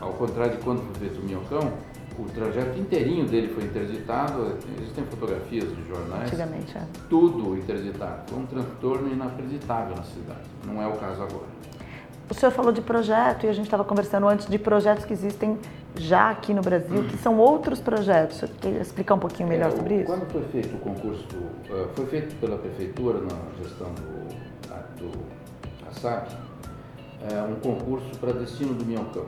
ao 0.00 0.12
contrário 0.12 0.56
de 0.56 0.62
quando 0.62 0.80
foi 0.80 1.08
feito 1.08 1.20
o 1.20 1.24
Minhocão, 1.24 1.72
o 2.18 2.24
trajeto 2.26 2.78
inteirinho 2.78 3.26
dele 3.26 3.48
foi 3.48 3.64
interditado, 3.64 4.56
existem 4.80 5.04
fotografias 5.04 5.68
de 5.74 5.88
jornais. 5.88 6.24
Antigamente, 6.24 6.76
é. 6.76 6.82
Tudo 7.08 7.56
interditado. 7.56 8.30
Foi 8.30 8.38
um 8.38 8.46
transtorno 8.46 9.12
inacreditável 9.12 9.96
na 9.96 10.02
cidade. 10.04 10.40
Não 10.64 10.80
é 10.80 10.86
o 10.86 10.92
caso 10.92 11.22
agora. 11.22 11.54
O 12.30 12.32
senhor 12.32 12.52
falou 12.52 12.72
de 12.72 12.80
projeto 12.80 13.44
e 13.44 13.48
a 13.48 13.52
gente 13.52 13.66
estava 13.66 13.84
conversando 13.84 14.26
antes 14.26 14.46
de 14.46 14.58
projetos 14.58 15.04
que 15.04 15.12
existem 15.12 15.58
já 15.94 16.30
aqui 16.30 16.54
no 16.54 16.62
Brasil, 16.62 17.04
que 17.04 17.18
são 17.18 17.38
outros 17.38 17.80
projetos. 17.80 18.38
Você 18.38 18.48
quer 18.60 18.80
explicar 18.80 19.14
um 19.14 19.18
pouquinho 19.18 19.48
melhor 19.48 19.68
é, 19.68 19.76
sobre 19.76 19.94
isso? 19.96 20.06
Quando 20.06 20.30
foi 20.30 20.42
feito 20.44 20.74
o 20.74 20.78
concurso, 20.78 21.26
eh, 21.68 21.88
foi 21.94 22.06
feito 22.06 22.34
pela 22.40 22.56
prefeitura 22.56 23.20
na 23.20 23.62
gestão 23.62 23.88
do, 23.92 25.10
do 25.10 25.18
ASAP, 25.90 26.32
é, 27.30 27.42
um 27.42 27.56
concurso 27.56 28.18
para 28.18 28.32
destino 28.32 28.72
do 28.74 28.84
Minhocão. 28.84 29.26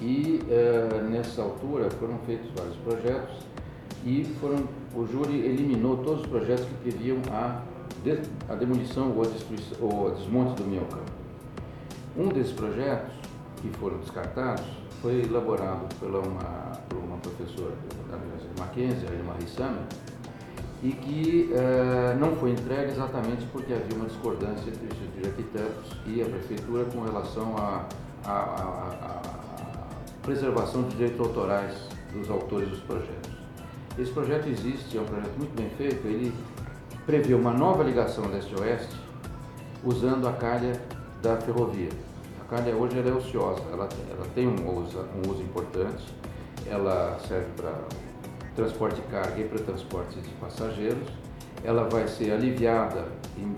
E 0.00 0.40
uh, 0.44 1.08
nessa 1.10 1.42
altura 1.42 1.90
foram 1.90 2.18
feitos 2.18 2.48
vários 2.56 2.76
projetos 2.76 3.36
e 4.04 4.24
foram, 4.40 4.64
o 4.94 5.06
júri 5.06 5.40
eliminou 5.44 5.96
todos 5.98 6.20
os 6.22 6.26
projetos 6.26 6.64
que 6.64 6.74
previam 6.90 7.18
a, 7.32 7.62
de, 8.04 8.20
a 8.48 8.54
demolição 8.54 9.12
ou 9.16 9.22
a, 9.22 9.26
ou 9.80 10.08
a 10.08 10.10
desmonte 10.10 10.62
do 10.62 10.68
minhocão. 10.68 11.02
Um 12.16 12.28
desses 12.28 12.52
projetos 12.52 13.12
que 13.60 13.68
foram 13.78 13.98
descartados 13.98 14.64
foi 15.02 15.22
elaborado 15.22 15.92
pela 15.98 16.20
uma, 16.20 16.72
por 16.88 16.98
uma 16.98 17.16
professora 17.18 17.74
da 18.08 18.16
Universidade 18.16 18.60
Mackenzie, 18.60 19.08
a 19.08 19.12
Irma 19.12 19.34
Rissama, 19.40 19.82
e 20.82 20.92
que 20.92 21.50
uh, 21.52 22.18
não 22.18 22.36
foi 22.36 22.52
entregue 22.52 22.92
exatamente 22.92 23.44
porque 23.52 23.72
havia 23.72 23.96
uma 23.96 24.06
discordância 24.06 24.70
entre 24.70 24.86
os 24.86 25.26
arquitetos 25.26 25.96
e 26.06 26.22
a 26.22 26.24
prefeitura 26.24 26.84
com 26.84 27.00
relação 27.02 27.56
a, 27.56 27.84
a, 28.24 28.32
a, 28.32 29.20
a 29.34 29.37
preservação 30.28 30.82
de 30.82 30.90
direitos 30.90 31.18
autorais 31.20 31.72
dos 32.12 32.28
autores 32.28 32.68
dos 32.68 32.80
projetos. 32.80 33.30
Esse 33.98 34.12
projeto 34.12 34.46
existe, 34.46 34.98
é 34.98 35.00
um 35.00 35.06
projeto 35.06 35.34
muito 35.38 35.56
bem 35.56 35.70
feito, 35.70 36.06
ele 36.06 36.34
prevê 37.06 37.32
uma 37.32 37.50
nova 37.50 37.82
ligação 37.82 38.26
leste-oeste 38.28 38.94
usando 39.82 40.28
a 40.28 40.32
calha 40.34 40.78
da 41.22 41.38
ferrovia. 41.38 41.88
A 42.42 42.44
calha 42.44 42.76
hoje 42.76 42.98
é 42.98 43.10
ociosa, 43.10 43.62
ela, 43.72 43.88
ela 44.10 44.26
tem 44.34 44.46
um 44.46 44.78
uso, 44.78 44.98
um 44.98 45.30
uso 45.30 45.42
importante, 45.42 46.04
ela 46.66 47.18
serve 47.26 47.46
para 47.56 47.72
transporte 48.54 48.96
de 48.96 49.06
carga 49.08 49.40
e 49.40 49.44
para 49.44 49.60
transporte 49.60 50.20
de 50.20 50.28
passageiros, 50.32 51.08
ela 51.64 51.88
vai 51.88 52.06
ser 52.06 52.32
aliviada, 52.32 53.06
em, 53.38 53.54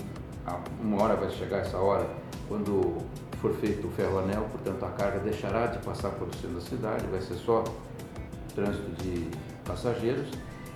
uma 0.81 1.03
hora 1.03 1.17
vai 1.17 1.31
chegar 1.31 1.59
essa 1.59 1.79
hora, 1.79 2.09
quando 2.49 2.99
for 3.41 3.53
feito 3.55 3.87
o 3.87 3.91
ferro-anel, 3.93 4.43
portanto 4.51 4.85
a 4.85 4.91
carga 4.91 5.19
deixará 5.21 5.67
de 5.67 5.79
passar 5.79 6.11
pelo 6.11 6.33
centro 6.35 6.57
da 6.57 6.61
cidade, 6.61 7.07
vai 7.11 7.21
ser 7.21 7.35
só 7.35 7.65
trânsito 8.55 8.91
de 9.03 9.29
passageiros, 9.65 10.29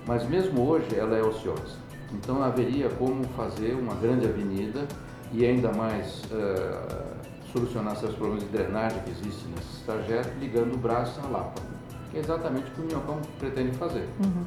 mas 0.07 0.29
mesmo 0.29 0.67
hoje 0.67 0.97
ela 0.97 1.17
é 1.17 1.23
ociosa. 1.23 1.85
Então 2.13 2.43
haveria 2.43 2.89
como 2.91 3.25
fazer 3.37 3.75
uma 3.75 3.95
grande 3.95 4.27
avenida 4.27 4.87
e 5.33 5.45
ainda 5.45 5.73
mais 5.73 6.23
uh, 6.25 7.51
solucionar 7.53 7.97
seus 7.97 8.15
problemas 8.15 8.45
de 8.45 8.51
drenagem 8.51 9.01
que 9.03 9.11
existem 9.11 9.51
nesse 9.55 9.85
trajeto, 9.85 10.31
ligando 10.39 10.75
o 10.75 10.79
braço 10.79 11.21
à 11.21 11.29
Lapa, 11.29 11.61
que 12.11 12.19
é 12.19 12.21
exatamente 12.21 12.67
o 12.71 12.71
que 12.71 12.81
o 12.83 12.85
Minhocão 12.85 13.21
pretende 13.39 13.77
fazer. 13.77 14.09
Uhum. 14.21 14.45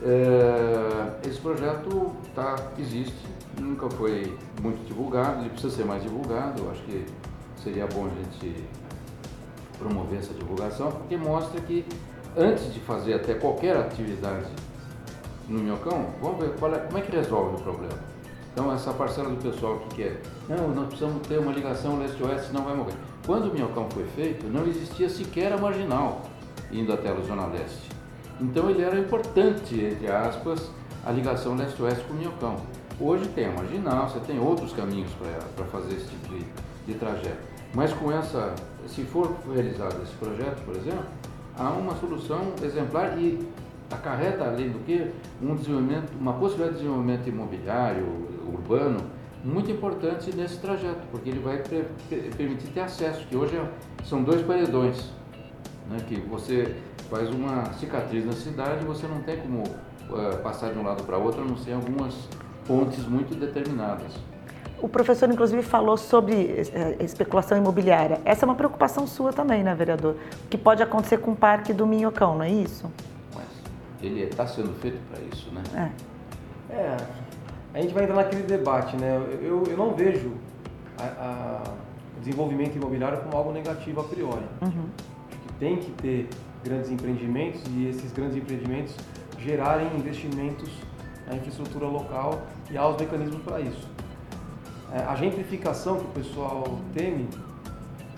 Uh, 0.00 1.28
esse 1.28 1.40
projeto 1.40 2.12
tá, 2.34 2.56
existe, 2.78 3.26
nunca 3.60 3.88
foi 3.90 4.36
muito 4.62 4.84
divulgado, 4.86 5.40
ele 5.40 5.50
precisa 5.50 5.76
ser 5.76 5.84
mais 5.84 6.02
divulgado, 6.02 6.62
eu 6.62 6.70
acho 6.70 6.82
que 6.82 7.04
seria 7.62 7.86
bom 7.86 8.06
a 8.06 8.08
gente 8.08 8.64
promover 9.78 10.18
essa 10.18 10.34
divulgação, 10.34 10.90
porque 10.90 11.16
mostra 11.16 11.60
que 11.60 11.84
antes 12.36 12.72
de 12.72 12.80
fazer 12.80 13.14
até 13.14 13.34
qualquer 13.34 13.76
atividade 13.76 14.46
no 15.48 15.60
Minhocão, 15.60 16.06
vamos 16.20 16.38
ver 16.40 16.50
é, 16.50 16.78
como 16.78 16.98
é 16.98 17.00
que 17.00 17.12
resolve 17.12 17.56
o 17.56 17.58
problema. 17.58 17.98
Então 18.52 18.72
essa 18.72 18.92
parcela 18.92 19.30
do 19.30 19.36
pessoal 19.36 19.78
que 19.78 19.96
quer, 19.96 20.20
não, 20.48 20.68
nós 20.68 20.88
precisamos 20.88 21.26
ter 21.26 21.38
uma 21.38 21.52
ligação 21.52 21.98
leste-oeste, 21.98 22.48
senão 22.48 22.64
vai 22.64 22.74
morrer. 22.74 22.94
Quando 23.24 23.50
o 23.50 23.54
Minhocão 23.54 23.88
foi 23.90 24.04
feito, 24.16 24.46
não 24.46 24.66
existia 24.66 25.08
sequer 25.08 25.52
a 25.52 25.58
marginal 25.58 26.22
indo 26.72 26.92
até 26.92 27.10
a 27.10 27.14
Zona 27.20 27.46
Leste. 27.46 27.88
Então 28.40 28.68
ele 28.68 28.82
era 28.82 28.98
importante, 28.98 29.80
entre 29.80 30.10
aspas, 30.10 30.70
a 31.04 31.12
ligação 31.12 31.56
leste-oeste 31.56 32.04
com 32.04 32.14
o 32.14 32.16
Minhocão. 32.16 32.56
Hoje 33.00 33.28
tem 33.28 33.46
a 33.46 33.52
marginal, 33.52 34.08
você 34.08 34.18
tem 34.20 34.40
outros 34.40 34.72
caminhos 34.72 35.10
para 35.54 35.64
fazer 35.66 35.94
esse 35.94 36.06
tipo 36.06 36.34
de, 36.34 36.44
de 36.84 36.98
trajeto. 36.98 37.38
Mas 37.72 37.92
com 37.92 38.10
essa, 38.10 38.54
se 38.88 39.02
for 39.02 39.36
realizado 39.52 40.02
esse 40.02 40.14
projeto, 40.14 40.64
por 40.64 40.74
exemplo, 40.74 41.04
há 41.56 41.70
uma 41.70 41.94
solução 41.94 42.54
exemplar 42.60 43.16
e 43.16 43.38
acarreta, 43.88 44.44
além 44.44 44.70
do 44.70 44.84
que, 44.84 45.12
um 45.40 45.54
desenvolvimento, 45.54 46.12
uma 46.18 46.32
possibilidade 46.32 46.78
de 46.78 46.82
desenvolvimento 46.82 47.28
imobiliário, 47.28 48.04
urbano, 48.52 48.98
muito 49.44 49.70
importante 49.70 50.34
nesse 50.34 50.58
trajeto, 50.58 51.06
porque 51.12 51.30
ele 51.30 51.38
vai 51.38 51.62
permitir 52.36 52.66
ter 52.74 52.80
acesso, 52.80 53.24
que 53.28 53.36
hoje 53.36 53.56
é, 53.56 53.68
são 54.04 54.24
dois 54.24 54.42
paredões, 54.42 55.10
né, 55.88 55.98
que 56.08 56.16
você 56.22 56.74
faz 57.08 57.30
uma 57.30 57.72
cicatriz 57.74 58.26
na 58.26 58.32
cidade 58.32 58.82
e 58.82 58.86
você 58.86 59.06
não 59.06 59.20
tem 59.22 59.36
como 59.36 59.62
uh, 59.62 60.36
passar 60.42 60.72
de 60.72 60.78
um 60.78 60.82
lado 60.82 61.04
para 61.04 61.16
outro, 61.16 61.42
a 61.42 61.44
não 61.44 61.56
ser 61.56 61.72
algumas 61.72 62.28
pontes 62.68 63.04
muito 63.06 63.34
determinadas. 63.34 64.12
O 64.80 64.88
professor, 64.88 65.28
inclusive, 65.28 65.62
falou 65.62 65.96
sobre 65.96 66.34
eh, 66.72 66.96
especulação 67.00 67.58
imobiliária. 67.58 68.20
Essa 68.24 68.44
é 68.44 68.46
uma 68.46 68.54
preocupação 68.54 69.08
sua 69.08 69.32
também, 69.32 69.64
né, 69.64 69.74
vereador? 69.74 70.14
O 70.44 70.48
que 70.48 70.56
pode 70.56 70.82
acontecer 70.82 71.18
com 71.18 71.32
o 71.32 71.36
Parque 71.36 71.72
do 71.72 71.84
Minhocão, 71.84 72.36
não 72.36 72.44
é 72.44 72.50
isso? 72.50 72.88
Mas 73.34 73.46
ele 74.00 74.22
está 74.22 74.46
sendo 74.46 74.72
feito 74.74 74.98
para 75.10 75.20
isso, 75.32 75.50
né? 75.52 75.90
É. 76.70 76.74
é. 76.74 76.96
A 77.74 77.80
gente 77.80 77.92
vai 77.92 78.04
entrar 78.04 78.14
naquele 78.16 78.42
debate, 78.42 78.96
né? 78.96 79.20
Eu, 79.42 79.64
eu 79.64 79.76
não 79.76 79.94
vejo 79.94 80.28
o 82.16 82.20
desenvolvimento 82.20 82.76
imobiliário 82.76 83.18
como 83.20 83.36
algo 83.36 83.52
negativo 83.52 84.00
a 84.00 84.04
priori. 84.04 84.44
Uhum. 84.62 84.84
Acho 85.28 85.38
que 85.40 85.52
tem 85.58 85.76
que 85.76 85.90
ter 85.92 86.28
grandes 86.62 86.90
empreendimentos 86.90 87.62
e 87.70 87.88
esses 87.88 88.12
grandes 88.12 88.36
empreendimentos 88.36 88.94
gerarem 89.38 89.88
investimentos 89.96 90.68
na 91.28 91.36
infraestrutura 91.36 91.86
local 91.86 92.40
e 92.70 92.76
há 92.76 92.88
os 92.88 92.96
mecanismos 92.98 93.42
para 93.42 93.60
isso. 93.60 93.88
É, 94.92 95.00
a 95.00 95.14
gentrificação 95.14 95.96
que 95.96 96.04
o 96.04 96.08
pessoal 96.08 96.78
teme, 96.94 97.28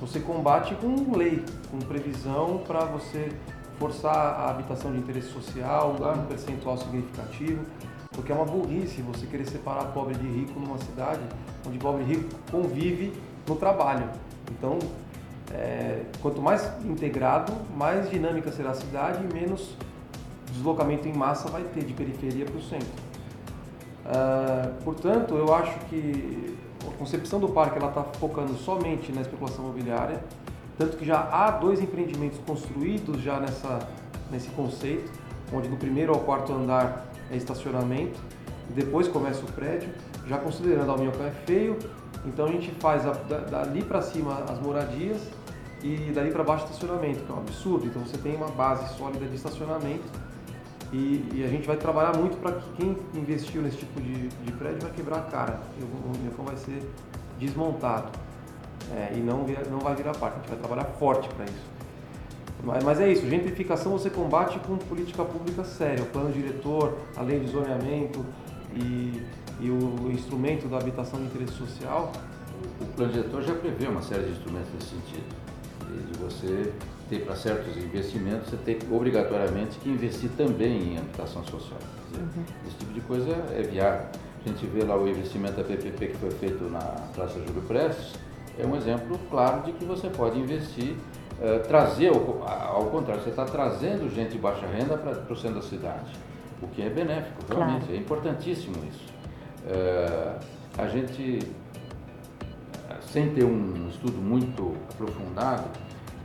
você 0.00 0.21
combate 0.21 0.75
com 0.76 1.17
lei, 1.17 1.45
com 1.71 1.79
previsão 1.79 2.62
para 2.67 2.85
você 2.85 3.33
forçar 3.79 4.14
a 4.14 4.50
habitação 4.50 4.93
de 4.93 4.99
interesse 4.99 5.29
social, 5.29 5.97
um 5.99 6.26
percentual 6.26 6.76
significativo, 6.79 7.64
porque 8.12 8.31
é 8.31 8.35
uma 8.35 8.45
burrice 8.45 9.02
você 9.02 9.26
querer 9.26 9.47
separar 9.47 9.87
pobre 9.87 10.14
de 10.14 10.26
rico 10.26 10.59
numa 10.61 10.79
cidade 10.79 11.21
onde 11.67 11.79
pobre 11.79 12.02
e 12.02 12.07
rico 12.07 12.29
convive 12.50 13.12
no 13.47 13.57
trabalho. 13.57 14.09
Então, 14.50 14.79
é, 15.52 16.02
quanto 16.21 16.40
mais 16.40 16.71
integrado, 16.85 17.52
mais 17.76 18.09
dinâmica 18.11 18.52
será 18.52 18.71
a 18.71 18.75
cidade 18.75 19.25
e 19.25 19.35
menos 19.35 19.75
deslocamento 20.52 21.09
em 21.09 21.12
massa 21.12 21.49
vai 21.49 21.62
ter 21.62 21.85
de 21.85 21.92
periferia 21.92 22.45
para 22.45 22.57
o 22.57 22.62
centro. 22.62 22.88
Uh, 24.07 24.83
portanto, 24.83 25.35
eu 25.35 25.54
acho 25.54 25.78
que 25.87 26.57
a 26.88 26.99
concepção 26.99 27.38
do 27.38 27.49
parque 27.49 27.78
está 27.78 28.02
focando 28.19 28.54
somente 28.57 29.12
na 29.12 29.21
especulação 29.21 29.64
imobiliária, 29.64 30.23
tanto 30.78 30.97
que 30.97 31.04
já 31.04 31.21
há 31.30 31.50
dois 31.50 31.80
empreendimentos 31.80 32.38
construídos 32.47 33.21
já 33.21 33.38
nessa, 33.38 33.87
nesse 34.30 34.49
conceito, 34.50 35.11
onde 35.52 35.69
no 35.69 35.76
primeiro 35.76 36.12
ao 36.12 36.21
quarto 36.21 36.52
andar 36.52 37.07
é 37.30 37.37
estacionamento, 37.37 38.19
depois 38.71 39.07
começa 39.07 39.45
o 39.45 39.52
prédio, 39.52 39.90
já 40.26 40.38
considerando 40.38 40.90
a 40.90 40.97
minhoca 40.97 41.25
é 41.25 41.30
feio, 41.45 41.78
então 42.25 42.47
a 42.47 42.50
gente 42.50 42.71
faz 42.80 43.07
a, 43.07 43.12
dali 43.12 43.83
para 43.83 44.00
cima 44.00 44.45
as 44.49 44.59
moradias 44.61 45.21
e 45.83 46.12
dali 46.12 46.30
para 46.30 46.42
baixo 46.45 46.64
estacionamento, 46.64 47.25
que 47.25 47.30
é 47.30 47.35
um 47.35 47.38
absurdo. 47.38 47.87
Então 47.87 48.02
você 48.02 48.19
tem 48.19 48.37
uma 48.37 48.49
base 48.49 48.97
sólida 48.97 49.26
de 49.26 49.35
estacionamento 49.35 50.04
e, 50.92 51.25
e, 51.35 51.44
a 51.44 51.49
gente 51.49 51.66
vai 51.66 51.76
trabalhar 51.76 52.16
muito 52.16 52.37
para 52.38 52.52
que 52.52 52.73
quem 52.73 52.97
investiu 53.14 53.62
nesse 53.62 53.76
tipo 53.76 54.00
de, 54.00 54.28
de, 54.28 54.52
prédio 54.52 54.80
vai 54.80 54.90
quebrar 54.90 55.18
a 55.18 55.23
cara. 55.23 55.61
O 55.80 56.18
Minhocão 56.18 56.44
vai 56.44 56.56
ser 56.56 56.82
desmontado. 57.38 58.11
É, 58.92 59.12
e 59.14 59.20
não, 59.20 59.47
não 59.70 59.78
vai 59.78 59.94
virar 59.94 60.12
parte. 60.16 60.35
A 60.35 60.38
gente 60.40 60.49
vai 60.49 60.59
trabalhar 60.59 60.85
forte 60.85 61.28
para 61.28 61.44
isso. 61.44 61.70
Mas, 62.64 62.82
mas, 62.82 63.00
é 63.00 63.11
isso, 63.11 63.28
gentrificação 63.28 63.92
você 63.92 64.11
combate 64.11 64.59
com 64.61 64.76
política 64.76 65.25
pública 65.25 65.64
séria. 65.64 66.02
O 66.02 66.06
plano 66.06 66.32
diretor, 66.32 66.99
a 67.16 67.23
lei 67.23 67.38
de 67.38 67.47
zoneamento 67.47 68.26
e, 68.75 69.23
e 69.61 69.70
o 69.70 70.11
instrumento 70.11 70.68
da 70.68 70.78
habitação 70.78 71.20
de 71.20 71.26
interesse 71.26 71.52
social. 71.52 72.12
O 72.80 72.85
plano 72.97 73.12
diretor 73.12 73.42
já 73.42 73.54
prevê 73.54 73.87
uma 73.87 74.02
série 74.02 74.25
de 74.25 74.32
instrumentos 74.32 74.73
nesse 74.75 74.88
sentido. 74.88 75.40
De 76.12 76.18
você 76.18 76.73
ter 77.11 77.25
para 77.25 77.35
certos 77.35 77.76
investimentos, 77.76 78.49
você 78.49 78.57
tem 78.57 78.79
obrigatoriamente 78.90 79.79
que 79.81 79.90
investir 79.90 80.31
também 80.37 80.95
em 80.95 80.99
habitação 80.99 81.45
social. 81.45 81.81
Dizer, 82.08 82.23
uhum. 82.23 82.45
Esse 82.67 82.76
tipo 82.76 82.93
de 82.93 83.00
coisa 83.00 83.32
é 83.52 83.63
viável. 83.63 84.06
A 84.45 84.49
gente 84.49 84.65
vê 84.67 84.84
lá 84.84 84.97
o 84.97 85.06
investimento 85.06 85.56
da 85.56 85.65
PPP 85.65 86.06
que 86.06 86.17
foi 86.17 86.30
feito 86.30 86.65
na 86.71 86.78
Praça 87.15 87.34
Júlio 87.34 87.63
Prestes, 87.63 88.15
é 88.58 88.65
um 88.65 88.76
exemplo 88.76 89.19
claro 89.28 89.63
de 89.63 89.73
que 89.73 89.84
você 89.84 90.08
pode 90.08 90.39
investir, 90.39 90.93
uh, 90.93 91.67
trazer, 91.67 92.08
ao, 92.08 92.43
ao, 92.47 92.87
contrário, 92.87 93.23
você 93.23 93.30
está 93.30 93.45
trazendo 93.45 94.08
gente 94.15 94.32
de 94.32 94.39
baixa 94.39 94.67
renda 94.67 94.97
para 94.97 95.32
o 95.32 95.37
centro 95.37 95.56
da 95.56 95.63
cidade, 95.63 96.13
o 96.63 96.69
que 96.69 96.82
é 96.82 96.89
benéfico, 96.89 97.43
realmente, 97.49 97.87
claro. 97.87 97.95
é 97.95 97.97
importantíssimo 97.97 98.76
isso. 98.89 99.11
Uh, 99.67 100.41
a 100.78 100.89
gente, 100.89 101.41
sem 103.00 103.30
ter 103.34 103.45
um 103.45 103.89
estudo 103.89 104.19
muito 104.19 104.75
aprofundado, 104.91 105.65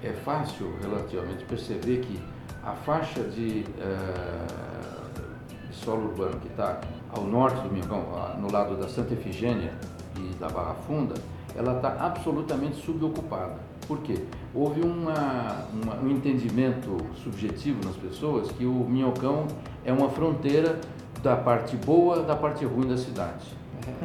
é 0.05 0.13
fácil 0.13 0.71
relativamente 0.81 1.43
perceber 1.45 2.01
que 2.01 2.19
a 2.63 2.73
faixa 2.73 3.21
de, 3.23 3.65
uh, 3.79 5.67
de 5.67 5.75
solo 5.75 6.09
urbano 6.09 6.39
que 6.39 6.47
está 6.47 6.79
ao 7.11 7.23
norte 7.23 7.59
do 7.61 7.71
Minhocão, 7.71 8.03
no 8.39 8.51
lado 8.51 8.75
da 8.75 8.87
Santa 8.87 9.13
Efigênia 9.13 9.73
e 10.17 10.33
da 10.35 10.47
Barra 10.47 10.75
Funda, 10.87 11.15
ela 11.55 11.75
está 11.77 11.95
absolutamente 11.99 12.83
subocupada. 12.83 13.55
Por 13.87 13.99
quê? 13.99 14.25
Houve 14.53 14.81
uma, 14.81 15.65
uma, 15.71 15.95
um 16.01 16.09
entendimento 16.09 16.97
subjetivo 17.23 17.85
nas 17.85 17.95
pessoas 17.95 18.51
que 18.51 18.65
o 18.65 18.73
Minhocão 18.73 19.47
é 19.85 19.93
uma 19.93 20.09
fronteira 20.09 20.79
da 21.21 21.35
parte 21.35 21.77
boa 21.77 22.21
da 22.21 22.35
parte 22.35 22.65
ruim 22.65 22.87
da 22.87 22.97
cidade. 22.97 23.45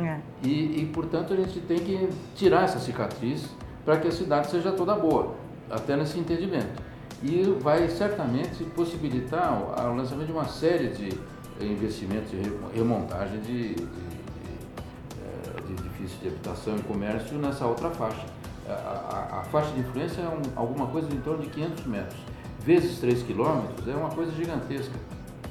É. 0.03 0.21
E, 0.43 0.83
e, 0.83 0.91
portanto, 0.93 1.33
a 1.33 1.37
gente 1.37 1.61
tem 1.61 1.79
que 1.79 2.09
tirar 2.35 2.65
essa 2.65 2.79
cicatriz 2.79 3.49
para 3.85 3.99
que 3.99 4.09
a 4.09 4.13
cidade 4.13 4.51
seja 4.51 4.73
toda 4.73 4.95
boa 4.95 5.35
até 5.71 5.97
nesse 5.97 6.19
entendimento. 6.19 6.83
E 7.23 7.43
vai 7.61 7.89
certamente 7.89 8.65
possibilitar 8.75 9.63
o 9.63 9.95
lançamento 9.95 10.27
de 10.27 10.33
uma 10.33 10.49
série 10.49 10.89
de 10.89 11.19
investimentos 11.65 12.31
de 12.31 12.41
remontagem 12.75 13.41
de, 13.41 13.75
de, 13.75 13.75
de, 13.75 13.87
eh, 15.21 15.61
de 15.67 15.73
edifícios 15.73 16.21
de 16.23 16.29
habitação 16.29 16.77
e 16.77 16.83
comércio 16.83 17.37
nessa 17.37 17.67
outra 17.67 17.91
faixa. 17.91 18.25
A, 18.67 18.73
a, 18.73 19.41
a 19.41 19.45
faixa 19.45 19.71
de 19.73 19.81
influência 19.81 20.23
é 20.23 20.29
um, 20.29 20.41
alguma 20.57 20.87
coisa 20.87 21.13
em 21.13 21.21
torno 21.21 21.43
de 21.43 21.51
500 21.51 21.87
metros. 21.87 22.21
Vezes 22.61 22.99
3 22.99 23.23
quilômetros 23.23 23.87
é 23.89 23.95
uma 23.95 24.11
coisa 24.11 24.33
gigantesca, 24.33 24.95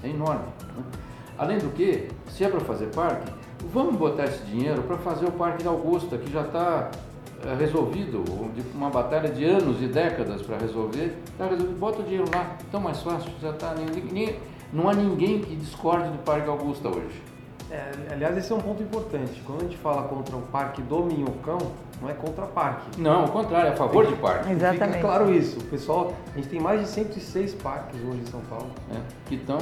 é 0.03 0.09
enorme. 0.09 0.45
Né? 0.75 0.83
Além 1.37 1.57
do 1.57 1.69
que, 1.73 2.07
se 2.29 2.43
é 2.43 2.49
para 2.49 2.59
fazer 2.61 2.87
parque, 2.87 3.31
vamos 3.71 3.95
botar 3.95 4.25
esse 4.25 4.43
dinheiro 4.43 4.83
para 4.83 4.97
fazer 4.97 5.25
o 5.25 5.31
Parque 5.31 5.63
da 5.63 5.69
Augusta, 5.69 6.17
que 6.17 6.31
já 6.31 6.41
está 6.41 6.91
resolvido, 7.57 8.23
uma 8.75 8.89
batalha 8.89 9.29
de 9.29 9.45
anos 9.45 9.81
e 9.81 9.87
décadas 9.87 10.41
para 10.41 10.57
resolver, 10.57 11.17
está 11.31 11.45
resolvido, 11.45 11.79
bota 11.79 12.01
o 12.01 12.03
dinheiro 12.03 12.25
lá, 12.33 12.57
tão 12.71 12.81
mais 12.81 13.01
fácil, 13.01 13.31
já 13.41 13.51
está. 13.51 13.73
Não 14.71 14.87
há 14.87 14.93
ninguém 14.93 15.41
que 15.41 15.55
discorde 15.55 16.09
do 16.09 16.19
Parque 16.19 16.47
Augusta 16.47 16.89
hoje. 16.89 17.23
É, 17.71 17.91
aliás, 18.11 18.35
esse 18.35 18.51
é 18.51 18.55
um 18.55 18.61
ponto 18.61 18.81
importante. 18.81 19.41
Quando 19.45 19.61
a 19.61 19.63
gente 19.63 19.77
fala 19.77 20.03
contra 20.03 20.35
o 20.35 20.41
Parque 20.41 20.81
do 20.81 21.03
Minhocão, 21.03 21.59
não 22.01 22.09
é 22.09 22.13
contra 22.13 22.45
parque. 22.45 22.99
Não, 22.99 23.21
ao 23.21 23.27
contrário, 23.27 23.69
é 23.69 23.73
a 23.73 23.75
favor 23.75 24.07
de 24.07 24.15
parque. 24.15 24.51
Exatamente. 24.51 24.87
Fica 24.87 24.99
claro 24.99 25.31
isso. 25.33 25.59
O 25.59 25.63
pessoal, 25.65 26.13
a 26.33 26.37
gente 26.37 26.49
tem 26.49 26.59
mais 26.59 26.81
de 26.81 26.87
106 26.87 27.53
parques 27.55 27.99
hoje 28.01 28.21
em 28.21 28.25
São 28.25 28.41
Paulo. 28.41 28.69
É, 28.91 28.99
que 29.27 29.35
estão 29.35 29.59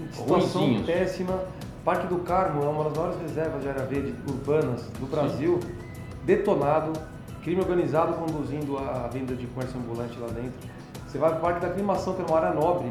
em 0.00 0.12
situação 0.12 0.62
ruizinhos. 0.62 0.86
péssima. 0.86 1.40
Parque 1.84 2.06
do 2.06 2.16
Carmo 2.20 2.62
é 2.62 2.66
uma 2.66 2.84
das 2.84 2.96
maiores 2.96 3.20
reservas 3.20 3.62
de 3.62 3.68
área 3.68 3.84
verde 3.84 4.14
urbanas 4.26 4.86
do 4.98 5.06
Brasil. 5.06 5.60
Sim 5.60 5.83
detonado, 6.24 6.92
crime 7.42 7.60
organizado 7.60 8.14
conduzindo 8.14 8.78
a 8.78 9.08
venda 9.08 9.34
de 9.34 9.46
comércio 9.46 9.78
ambulante 9.78 10.18
lá 10.18 10.28
dentro. 10.28 10.54
Você 11.06 11.18
vai 11.18 11.30
para 11.30 11.38
o 11.38 11.42
Parque 11.42 11.60
da 11.60 11.66
Aclimação, 11.68 12.14
que 12.14 12.22
era 12.22 12.30
uma 12.30 12.38
área 12.38 12.52
nobre, 12.52 12.90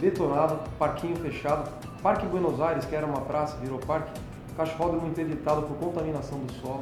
detonado, 0.00 0.58
parquinho 0.78 1.16
fechado. 1.16 1.70
Parque 2.02 2.24
Buenos 2.26 2.60
Aires, 2.60 2.84
que 2.84 2.94
era 2.94 3.04
uma 3.04 3.20
praça, 3.22 3.56
virou 3.58 3.78
parque, 3.80 4.12
cachorródromo 4.56 5.08
interditado 5.08 5.62
por 5.62 5.76
contaminação 5.76 6.38
do 6.38 6.52
solo. 6.54 6.80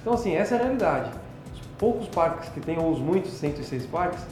Então, 0.00 0.14
assim, 0.14 0.34
essa 0.34 0.54
é 0.54 0.58
a 0.58 0.62
realidade. 0.62 1.10
Os 1.52 1.60
poucos 1.78 2.08
parques 2.08 2.48
que 2.50 2.60
tem, 2.60 2.78
ou 2.78 2.90
os 2.92 2.98
muitos, 2.98 3.32
106 3.32 3.86
parques, 3.86 4.24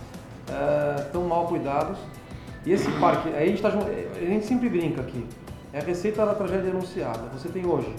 estão 1.04 1.22
uh, 1.22 1.28
mal 1.28 1.46
cuidados. 1.46 1.98
E 2.64 2.72
esse 2.72 2.90
parque, 2.92 3.28
aí 3.30 3.44
a 3.44 3.46
gente, 3.46 3.62
tá, 3.62 3.68
a 3.68 4.24
gente 4.24 4.46
sempre 4.46 4.68
brinca 4.68 5.00
aqui, 5.00 5.26
é 5.72 5.80
a 5.80 5.82
receita 5.82 6.24
da 6.24 6.34
tragédia 6.34 6.70
anunciada. 6.70 7.20
Você 7.32 7.48
tem 7.48 7.66
hoje 7.66 7.94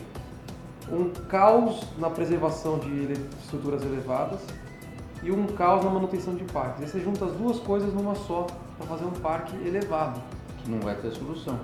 um 0.91 1.09
caos 1.29 1.83
na 1.97 2.09
preservação 2.09 2.77
de 2.79 3.13
estruturas 3.43 3.81
elevadas 3.83 4.41
e 5.23 5.31
um 5.31 5.47
caos 5.47 5.83
na 5.85 5.89
manutenção 5.89 6.35
de 6.35 6.43
parques. 6.45 6.83
Aí 6.83 6.89
você 6.89 6.99
junta 6.99 7.25
as 7.25 7.31
duas 7.33 7.59
coisas 7.59 7.93
numa 7.93 8.15
só 8.15 8.45
para 8.77 8.87
fazer 8.87 9.05
um 9.05 9.11
parque 9.11 9.55
elevado. 9.65 10.21
Que 10.57 10.69
não 10.69 10.79
vai 10.79 10.95
ter 10.95 11.11
solução. 11.11 11.57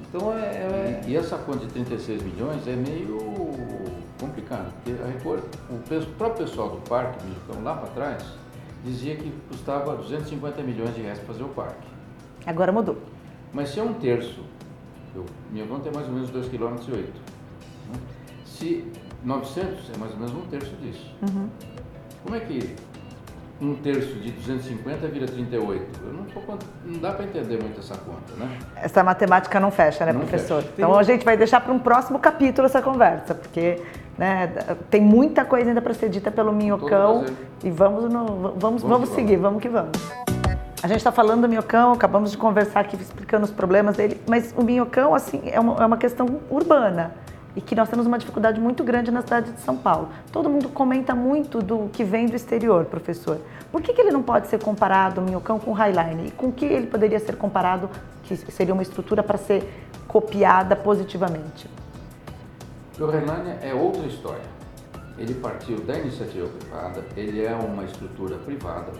Então 0.00 0.32
é, 0.32 0.40
é... 0.40 1.02
E, 1.06 1.10
e, 1.10 1.16
essa 1.16 1.38
conta 1.38 1.66
de 1.66 1.72
36 1.72 2.22
milhões 2.22 2.66
é 2.68 2.76
meio 2.76 3.18
complicado, 4.20 4.72
porque 4.74 4.92
a, 5.02 5.74
o 5.74 6.06
próprio 6.16 6.46
pessoal 6.46 6.70
do 6.70 6.88
parque, 6.88 7.18
então, 7.26 7.62
lá 7.62 7.74
para 7.74 7.88
trás, 7.88 8.24
dizia 8.84 9.16
que 9.16 9.32
custava 9.48 9.96
250 9.96 10.62
milhões 10.62 10.94
de 10.94 11.02
reais 11.02 11.18
para 11.18 11.28
fazer 11.28 11.42
o 11.42 11.48
parque. 11.48 11.88
Agora 12.46 12.70
mudou. 12.70 12.98
Mas 13.52 13.70
se 13.70 13.80
é 13.80 13.82
um 13.82 13.94
terço, 13.94 14.40
eu, 15.14 15.24
minha 15.50 15.66
conta 15.66 15.88
é 15.88 15.92
mais 15.92 16.06
ou 16.06 16.14
menos 16.14 16.30
2,8 16.30 16.50
km. 16.50 17.32
Se 18.58 18.84
900 19.24 19.90
é 19.94 19.98
mais 19.98 20.12
ou 20.12 20.18
menos 20.18 20.34
um 20.34 20.42
terço 20.42 20.74
disso. 20.76 21.14
Uhum. 21.22 21.48
Como 22.22 22.36
é 22.36 22.40
que 22.40 22.76
um 23.60 23.74
terço 23.76 24.14
de 24.16 24.30
250 24.32 25.06
vira 25.08 25.26
38? 25.26 26.00
Eu 26.04 26.12
não, 26.12 26.24
tô, 26.24 26.40
não 26.84 27.00
dá 27.00 27.12
para 27.12 27.24
entender 27.24 27.62
muito 27.62 27.80
essa 27.80 27.96
conta, 27.96 28.34
né? 28.36 28.58
Essa 28.76 29.02
matemática 29.02 29.58
não 29.58 29.70
fecha, 29.70 30.04
né, 30.04 30.12
não 30.12 30.20
professor? 30.20 30.62
Fecha. 30.62 30.74
Então 30.76 30.98
a 30.98 31.02
gente 31.02 31.24
vai 31.24 31.36
deixar 31.36 31.60
para 31.60 31.72
um 31.72 31.78
próximo 31.78 32.18
capítulo 32.18 32.66
essa 32.66 32.82
conversa, 32.82 33.34
porque 33.34 33.80
né, 34.18 34.48
tem 34.90 35.00
muita 35.00 35.44
coisa 35.44 35.70
ainda 35.70 35.80
para 35.80 35.94
ser 35.94 36.10
dita 36.10 36.30
pelo 36.30 36.52
Minhocão 36.52 37.24
e 37.64 37.70
vamos, 37.70 38.12
no, 38.12 38.26
vamos, 38.26 38.60
vamos, 38.60 38.82
vamos 38.82 39.08
seguir, 39.10 39.36
vamos. 39.36 39.62
vamos 39.62 39.62
que 39.62 39.68
vamos. 39.68 40.22
A 40.82 40.88
gente 40.88 40.98
está 40.98 41.12
falando 41.12 41.42
do 41.42 41.48
minhocão, 41.48 41.92
acabamos 41.92 42.32
de 42.32 42.36
conversar 42.36 42.80
aqui 42.80 42.96
explicando 42.96 43.44
os 43.44 43.52
problemas 43.52 43.96
dele, 43.96 44.20
mas 44.26 44.52
o 44.56 44.64
minhocão 44.64 45.14
assim 45.14 45.40
é 45.44 45.60
uma, 45.60 45.80
é 45.80 45.86
uma 45.86 45.96
questão 45.96 46.40
urbana 46.50 47.12
e 47.54 47.60
que 47.60 47.74
nós 47.74 47.88
temos 47.88 48.06
uma 48.06 48.18
dificuldade 48.18 48.60
muito 48.60 48.82
grande 48.82 49.10
na 49.10 49.20
cidade 49.20 49.52
de 49.52 49.60
São 49.60 49.76
Paulo. 49.76 50.08
Todo 50.30 50.48
mundo 50.48 50.68
comenta 50.68 51.14
muito 51.14 51.60
do 51.60 51.88
que 51.92 52.02
vem 52.02 52.26
do 52.26 52.34
exterior, 52.34 52.84
professor. 52.86 53.38
Por 53.70 53.82
que, 53.82 53.92
que 53.92 54.00
ele 54.00 54.10
não 54.10 54.22
pode 54.22 54.48
ser 54.48 54.62
comparado, 54.62 55.20
minhocão, 55.20 55.58
com 55.58 55.70
o 55.70 55.74
Highline? 55.74 56.28
E 56.28 56.30
com 56.30 56.50
que 56.50 56.64
ele 56.64 56.86
poderia 56.86 57.18
ser 57.18 57.36
comparado, 57.36 57.90
que 58.22 58.36
seria 58.36 58.72
uma 58.72 58.82
estrutura 58.82 59.22
para 59.22 59.36
ser 59.36 59.68
copiada 60.08 60.74
positivamente? 60.74 61.68
O 62.98 63.06
Highline 63.06 63.58
é 63.62 63.74
outra 63.74 64.06
história. 64.06 64.52
Ele 65.18 65.34
partiu 65.34 65.78
da 65.80 65.98
iniciativa 65.98 66.48
privada, 66.48 67.04
ele 67.16 67.44
é 67.44 67.54
uma 67.54 67.84
estrutura 67.84 68.36
privada, 68.38 68.92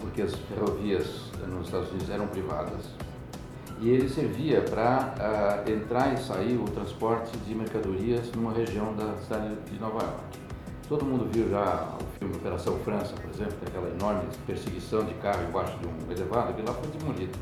porque 0.00 0.22
as 0.22 0.32
ferrovias 0.34 1.24
nos 1.48 1.66
Estados 1.66 1.90
Unidos 1.90 2.08
eram 2.08 2.28
privadas, 2.28 2.86
e 3.80 3.90
ele 3.90 4.08
servia 4.08 4.60
para 4.62 5.14
uh, 5.16 5.20
ah, 5.20 5.70
entrar 5.70 6.12
e 6.12 6.18
sair 6.18 6.56
o 6.56 6.64
transporte 6.64 7.36
de 7.38 7.54
mercadorias 7.54 8.30
numa 8.32 8.52
região 8.52 8.94
da 8.94 9.16
cidade 9.18 9.54
de 9.70 9.78
Nova 9.78 10.02
York. 10.02 10.38
Todo 10.88 11.04
mundo 11.04 11.28
viu 11.30 11.48
já 11.48 11.96
o 12.00 12.18
filme 12.18 12.34
Operação 12.34 12.78
França, 12.78 13.12
por 13.14 13.30
exemplo, 13.30 13.54
que 13.60 13.66
aquela 13.66 13.88
enorme 13.90 14.28
perseguição 14.46 15.04
de 15.04 15.14
carro 15.14 15.42
embaixo 15.48 15.78
de 15.78 15.86
um 15.86 16.10
elevado, 16.10 16.54
que 16.54 16.62
lá 16.62 16.72
foi 16.72 16.90
demolido. 16.98 17.38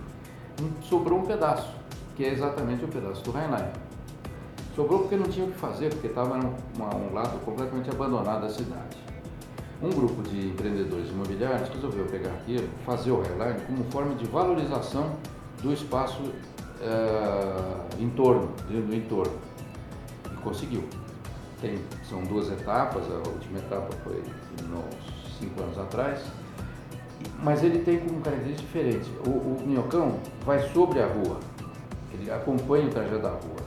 Sobrou 0.82 1.20
um 1.20 1.24
pedaço, 1.24 1.72
que 2.16 2.24
é 2.24 2.32
exatamente 2.32 2.84
o 2.84 2.88
pedaço 2.88 3.22
do 3.22 3.30
Rheinline. 3.30 3.70
Sobrou 4.74 5.00
porque 5.00 5.16
não 5.16 5.26
tinha 5.26 5.46
o 5.46 5.52
que 5.52 5.58
fazer, 5.58 5.90
porque 5.90 6.08
estava 6.08 6.34
um, 6.36 6.52
um 6.82 7.14
lado 7.14 7.38
completamente 7.44 7.88
abandonado 7.88 8.42
da 8.42 8.50
cidade. 8.50 8.96
Um 9.82 9.90
grupo 9.90 10.22
de 10.22 10.48
empreendedores 10.48 11.08
imobiliários 11.10 11.68
resolveu 11.68 12.04
pegar 12.06 12.30
aquilo, 12.30 12.68
fazer 12.84 13.10
o 13.10 13.20
Highline 13.20 13.60
como 13.66 13.84
forma 13.84 14.14
de 14.16 14.26
valorização 14.26 15.14
do 15.62 15.72
espaço 15.72 16.22
uh, 16.22 17.86
em 17.98 18.08
torno, 18.10 18.48
do 18.68 18.94
entorno. 18.94 19.38
E 20.32 20.36
conseguiu. 20.36 20.84
Tem, 21.60 21.78
são 22.08 22.22
duas 22.24 22.50
etapas, 22.50 23.04
a 23.10 23.28
última 23.28 23.58
etapa 23.58 23.88
foi 24.04 24.20
uns 24.20 25.38
cinco 25.38 25.62
anos 25.62 25.78
atrás, 25.78 26.20
mas 27.42 27.62
ele 27.62 27.78
tem 27.78 27.98
como 27.98 28.20
característica 28.20 28.66
diferente. 28.66 29.10
O, 29.26 29.30
o 29.30 29.62
minhocão 29.66 30.18
vai 30.44 30.60
sobre 30.68 31.00
a 31.00 31.06
rua, 31.06 31.40
ele 32.12 32.30
acompanha 32.30 32.86
o 32.86 32.90
trajeto 32.90 33.22
da 33.22 33.30
rua. 33.30 33.66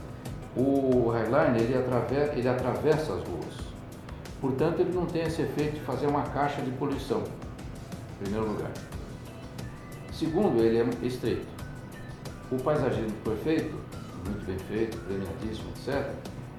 O 0.56 1.10
Highline 1.10 1.62
ele 1.62 1.76
atravessa, 1.76 2.32
ele 2.32 2.48
atravessa 2.48 3.14
as 3.14 3.22
ruas. 3.22 3.70
Portanto, 4.40 4.80
ele 4.80 4.92
não 4.92 5.06
tem 5.06 5.22
esse 5.22 5.42
efeito 5.42 5.74
de 5.74 5.80
fazer 5.80 6.06
uma 6.06 6.22
caixa 6.22 6.62
de 6.62 6.70
poluição, 6.72 7.22
em 7.22 8.24
primeiro 8.24 8.48
lugar. 8.48 8.70
Segundo, 10.12 10.60
ele 10.62 10.78
é 10.78 11.06
estreito. 11.06 11.59
O 12.50 12.56
paisagismo 12.62 13.16
foi 13.24 13.36
feito, 13.36 13.76
muito 14.26 14.44
bem 14.44 14.58
feito, 14.58 14.98
premiadíssimo, 14.98 15.70
etc. 15.70 16.10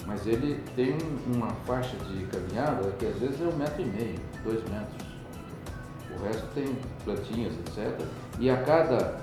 Mas 0.05 0.25
ele 0.25 0.61
tem 0.75 0.97
uma 1.33 1.49
faixa 1.65 1.95
de 1.97 2.25
caminhada 2.25 2.91
que 2.97 3.05
às 3.05 3.15
vezes 3.15 3.41
é 3.41 3.45
um 3.45 3.55
metro 3.57 3.81
e 3.81 3.85
meio, 3.85 4.19
dois 4.43 4.63
metros. 4.69 5.11
O 6.17 6.23
resto 6.23 6.47
tem 6.53 6.75
plantinhas, 7.03 7.53
etc. 7.59 8.05
E 8.39 8.49
a 8.49 8.63
cada, 8.63 9.19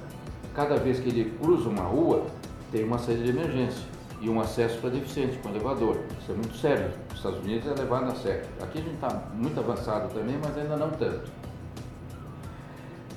cada 0.55 0.77
vez 0.77 1.01
que 1.01 1.09
ele 1.09 1.37
cruza 1.41 1.69
uma 1.69 1.83
rua, 1.83 2.27
tem 2.71 2.85
uma 2.85 2.99
saída 2.99 3.25
de 3.25 3.31
emergência 3.31 3.87
e 4.21 4.29
um 4.29 4.41
acesso 4.41 4.79
para 4.79 4.91
deficiente 4.91 5.39
com 5.39 5.49
elevador. 5.49 6.01
Isso 6.21 6.33
é 6.33 6.35
muito 6.35 6.57
sério. 6.57 6.93
Nos 7.09 7.19
Estados 7.19 7.39
Unidos 7.41 7.67
é 7.67 7.81
levado 7.81 8.11
a 8.11 8.15
sério. 8.15 8.45
Aqui 8.61 8.79
a 8.79 8.83
gente 8.83 8.95
está 8.95 9.23
muito 9.33 9.59
avançado 9.59 10.13
também, 10.13 10.39
mas 10.43 10.57
ainda 10.57 10.77
não 10.77 10.91
tanto. 10.91 11.31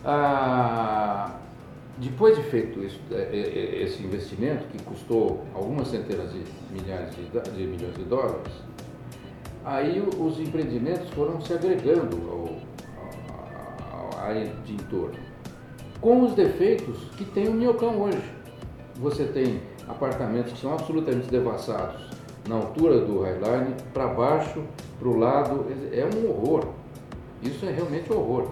Ah, 0.06 1.32
depois 2.02 2.36
de 2.36 2.42
feito 2.44 2.84
isso, 2.84 3.00
é, 3.12 3.16
é, 3.16 3.38
é, 3.38 3.84
esse 3.84 4.02
investimento, 4.04 4.66
que 4.70 4.84
custou 4.84 5.46
algumas 5.54 5.88
centenas 5.88 6.34
de 6.34 6.42
milhares 6.72 7.16
de, 7.16 7.26
de 7.26 7.68
milhões 7.68 7.96
de 7.96 8.04
dólares, 8.04 8.52
aí 9.64 10.02
os 10.18 10.40
empreendimentos 10.40 11.08
foram 11.12 11.40
se 11.42 11.54
agregando 11.54 12.18
ao, 12.28 14.20
à 14.20 14.24
área 14.24 14.52
de 14.66 14.74
entorno, 14.74 15.20
com 16.02 16.24
os 16.24 16.34
defeitos 16.34 16.98
que 17.18 17.24
tem 17.24 17.48
o 17.48 17.54
Minhocão 17.54 18.02
hoje. 18.02 18.24
Você 18.96 19.26
tem 19.26 19.62
apartamentos 19.88 20.54
que 20.54 20.60
são 20.60 20.74
absolutamente 20.74 21.28
devassados 21.30 22.10
na 22.48 22.56
altura 22.56 23.00
do 23.02 23.22
Highline, 23.22 23.76
para 23.94 24.08
baixo, 24.08 24.64
para 24.98 25.08
o 25.08 25.20
lado, 25.20 25.68
é 25.92 26.04
um 26.04 26.30
horror. 26.30 26.66
Isso 27.44 27.64
é 27.66 27.72
realmente 27.72 28.12
um 28.12 28.18
horror. 28.18 28.50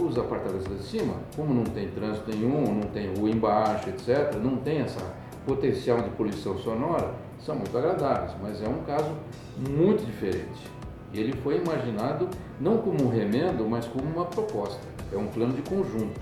Os 0.00 0.18
apartamentos 0.18 0.68
de 0.76 0.82
cima, 0.82 1.14
como 1.36 1.54
não 1.54 1.64
tem 1.64 1.88
trânsito 1.88 2.30
nenhum, 2.30 2.74
não 2.74 2.88
tem 2.88 3.14
rua 3.14 3.30
embaixo, 3.30 3.88
etc., 3.88 4.34
não 4.42 4.56
tem 4.56 4.80
essa 4.80 5.00
potencial 5.46 6.02
de 6.02 6.10
poluição 6.10 6.58
sonora, 6.58 7.14
são 7.40 7.56
muito 7.56 7.76
agradáveis, 7.76 8.32
mas 8.42 8.62
é 8.62 8.68
um 8.68 8.82
caso 8.84 9.10
muito 9.56 10.04
diferente. 10.04 10.68
Ele 11.12 11.32
foi 11.42 11.56
imaginado 11.56 12.28
não 12.60 12.78
como 12.78 13.04
um 13.04 13.08
remendo, 13.08 13.66
mas 13.66 13.86
como 13.86 14.04
uma 14.04 14.26
proposta. 14.26 14.80
É 15.12 15.16
um 15.16 15.26
plano 15.26 15.54
de 15.54 15.62
conjunto. 15.62 16.20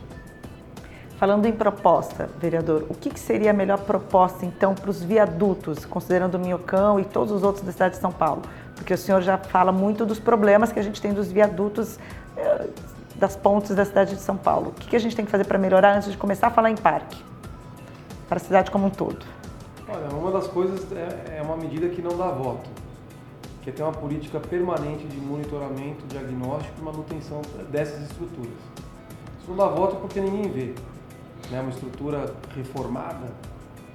Falando 1.19 1.47
em 1.47 1.53
proposta, 1.53 2.29
vereador, 2.39 2.85
o 2.91 2.95
que, 2.95 3.09
que 3.09 3.19
seria 3.19 3.51
a 3.51 3.55
melhor 3.55 3.79
proposta 3.79 4.45
então 4.45 4.75
para 4.75 4.91
os 4.91 5.03
viadutos, 5.03 5.87
considerando 5.87 6.35
o 6.35 6.39
Minhocão 6.39 7.01
e 7.01 7.05
todos 7.05 7.33
os 7.33 7.43
outros 7.43 7.65
da 7.65 7.73
cidade 7.73 7.95
de 7.95 8.01
São 8.01 8.13
Paulo? 8.13 8.43
Porque 8.75 8.93
o 8.93 8.99
senhor 8.99 9.23
já 9.23 9.39
fala 9.39 9.73
muito 9.73 10.05
dos 10.05 10.21
problemas 10.21 10.71
que 10.71 10.79
a 10.79 10.83
gente 10.83 11.01
tem 11.01 11.15
dos 11.15 11.33
viadutos 11.33 11.99
eh, 12.37 12.69
das 13.19 13.37
pontes 13.37 13.75
da 13.75 13.85
cidade 13.85 14.15
de 14.15 14.21
São 14.21 14.37
Paulo. 14.37 14.69
O 14.69 14.73
que, 14.73 14.89
que 14.89 14.97
a 14.97 14.99
gente 14.99 15.17
tem 15.17 15.25
que 15.25 15.31
fazer 15.31 15.45
para 15.45 15.59
melhorar 15.59 15.97
antes 15.97 16.11
de 16.11 16.17
começar 16.17 16.49
a 16.49 16.51
falar 16.51 16.71
em 16.71 16.77
parque? 16.77 17.23
Para 18.29 18.37
a 18.37 18.41
cidade 18.41 18.71
como 18.71 18.87
um 18.87 18.91
todo. 18.91 19.25
Olha, 19.89 20.09
uma 20.15 20.31
das 20.31 20.47
coisas 20.49 20.91
é, 20.93 21.39
é 21.39 21.43
uma 21.43 21.57
medida 21.57 21.89
que 21.89 22.03
não 22.03 22.17
dá 22.17 22.29
voto, 22.29 22.69
que 23.63 23.71
é 23.71 23.73
ter 23.73 23.83
uma 23.83 23.93
política 23.93 24.41
permanente 24.41 25.07
de 25.07 25.17
monitoramento, 25.17 26.05
diagnóstico 26.09 26.75
e 26.81 26.85
manutenção 26.85 27.41
dessas 27.71 28.03
estruturas. 28.03 28.59
Isso 29.41 29.49
não 29.49 29.57
dá 29.57 29.69
voto 29.69 29.97
porque 29.97 30.21
ninguém 30.21 30.51
vê 30.51 30.75
né, 31.51 31.61
uma 31.61 31.71
estrutura 31.71 32.35
reformada, 32.55 33.29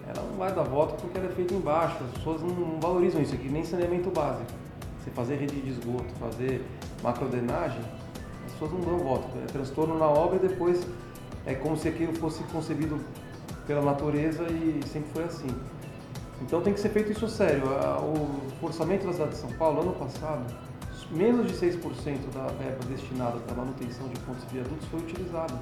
ela 0.07 0.25
não 0.27 0.37
vai 0.37 0.51
dar 0.53 0.63
voto 0.63 0.95
porque 0.99 1.17
ela 1.17 1.27
é 1.27 1.31
feita 1.31 1.53
embaixo. 1.53 1.97
As 2.03 2.11
pessoas 2.17 2.41
não, 2.41 2.79
valorizam 2.79 3.21
isso 3.21 3.33
aqui, 3.33 3.49
nem 3.49 3.63
saneamento 3.63 4.09
básico. 4.09 4.51
Você 4.99 5.11
fazer 5.11 5.35
rede 5.35 5.59
de 5.61 5.69
esgoto, 5.69 6.05
fazer 6.19 6.65
macrodenagem, 7.01 7.81
pessoas 8.61 8.71
não 8.71 8.81
dão 8.81 8.99
voto. 8.99 9.27
É 9.43 9.45
transtorno 9.47 9.97
na 9.97 10.05
obra 10.05 10.37
e 10.37 10.47
depois 10.47 10.85
é 11.45 11.55
como 11.55 11.75
se 11.75 11.87
aquilo 11.87 12.13
fosse 12.15 12.43
concebido 12.45 12.99
pela 13.65 13.81
natureza 13.81 14.43
e 14.43 14.81
sempre 14.87 15.09
foi 15.11 15.23
assim. 15.23 15.49
Então 16.41 16.61
tem 16.61 16.73
que 16.73 16.79
ser 16.79 16.89
feito 16.89 17.11
isso 17.11 17.27
sério. 17.27 17.63
O 18.61 18.65
orçamento 18.65 19.07
da 19.07 19.13
cidade 19.13 19.31
de 19.31 19.37
São 19.37 19.51
Paulo, 19.53 19.81
ano 19.81 19.93
passado, 19.93 20.45
menos 21.11 21.47
de 21.47 21.53
6% 21.53 21.79
da 22.33 22.47
verba 22.47 22.85
destinada 22.87 23.39
para 23.39 23.55
manutenção 23.55 24.07
de 24.07 24.19
pontos 24.19 24.43
e 24.43 24.53
viadutos 24.53 24.87
foi 24.87 24.99
utilizado 24.99 25.57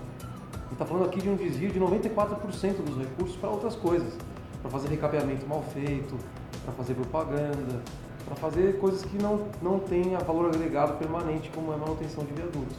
está 0.72 0.86
falando 0.86 1.08
aqui 1.08 1.20
de 1.20 1.28
um 1.28 1.36
desvio 1.36 1.72
de 1.72 1.80
94% 1.80 2.84
dos 2.86 2.98
recursos 2.98 3.36
para 3.36 3.50
outras 3.50 3.76
coisas, 3.76 4.14
para 4.62 4.70
fazer 4.70 4.88
recapeamento 4.88 5.46
mal 5.48 5.64
feito, 5.74 6.16
para 6.64 6.72
fazer 6.74 6.94
propaganda, 6.94 7.82
para 8.26 8.36
fazer 8.36 8.80
coisas 8.80 9.04
que 9.04 9.22
não, 9.22 9.48
não 9.62 9.80
têm 9.80 10.16
valor 10.26 10.48
agregado 10.48 10.94
permanente, 10.94 11.50
como 11.54 11.72
é 11.72 11.76
a 11.76 11.78
manutenção 11.78 12.24
de 12.24 12.34
viadutos. 12.34 12.78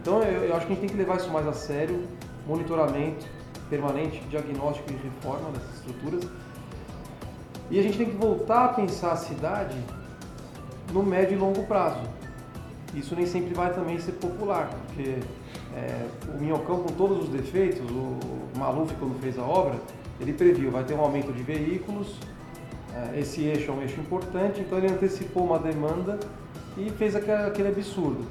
Então 0.00 0.22
eu, 0.22 0.44
eu 0.44 0.56
acho 0.56 0.66
que 0.66 0.72
a 0.72 0.76
gente 0.76 0.86
tem 0.86 0.88
que 0.88 0.96
levar 0.96 1.16
isso 1.16 1.30
mais 1.30 1.46
a 1.46 1.52
sério, 1.52 2.02
monitoramento 2.46 3.26
permanente, 3.68 4.20
diagnóstico 4.28 4.90
e 4.90 4.96
reforma 4.96 5.50
dessas 5.50 5.74
estruturas. 5.76 6.28
E 7.70 7.78
a 7.78 7.82
gente 7.82 7.96
tem 7.96 8.06
que 8.06 8.16
voltar 8.16 8.66
a 8.66 8.68
pensar 8.68 9.12
a 9.12 9.16
cidade 9.16 9.76
no 10.92 11.02
médio 11.02 11.36
e 11.36 11.40
longo 11.40 11.64
prazo. 11.64 12.00
Isso 12.94 13.16
nem 13.16 13.26
sempre 13.26 13.54
vai 13.54 13.72
também 13.72 13.98
ser 13.98 14.12
popular, 14.12 14.70
porque 14.86 15.18
é, 15.74 16.06
o 16.32 16.40
Minhocão, 16.40 16.80
com 16.80 16.92
todos 16.94 17.24
os 17.24 17.28
defeitos, 17.28 17.80
o 17.90 18.18
Maluf, 18.56 18.94
quando 18.94 19.18
fez 19.20 19.38
a 19.38 19.42
obra, 19.42 19.74
ele 20.20 20.32
previu, 20.32 20.70
vai 20.70 20.84
ter 20.84 20.94
um 20.94 21.00
aumento 21.00 21.32
de 21.32 21.42
veículos, 21.42 22.18
esse 23.14 23.42
eixo 23.42 23.70
é 23.70 23.74
um 23.74 23.82
eixo 23.82 24.00
importante, 24.00 24.60
então 24.60 24.78
ele 24.78 24.88
antecipou 24.88 25.44
uma 25.44 25.58
demanda 25.58 26.18
e 26.76 26.90
fez 26.90 27.14
aquele 27.16 27.68
absurdo 27.68 28.26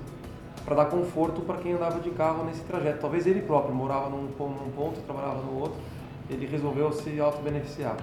para 0.65 0.75
dar 0.75 0.85
conforto 0.85 1.41
para 1.41 1.57
quem 1.57 1.73
andava 1.73 1.99
de 1.99 2.09
carro 2.11 2.45
nesse 2.45 2.61
trajeto. 2.61 2.99
Talvez 3.01 3.27
ele 3.27 3.41
próprio 3.41 3.75
morava 3.75 4.09
num, 4.09 4.23
num 4.23 4.71
ponto, 4.75 5.01
trabalhava 5.01 5.41
no 5.41 5.59
outro, 5.59 5.77
ele 6.29 6.45
resolveu 6.45 6.91
se 6.91 7.19
auto-beneficiar. 7.19 7.97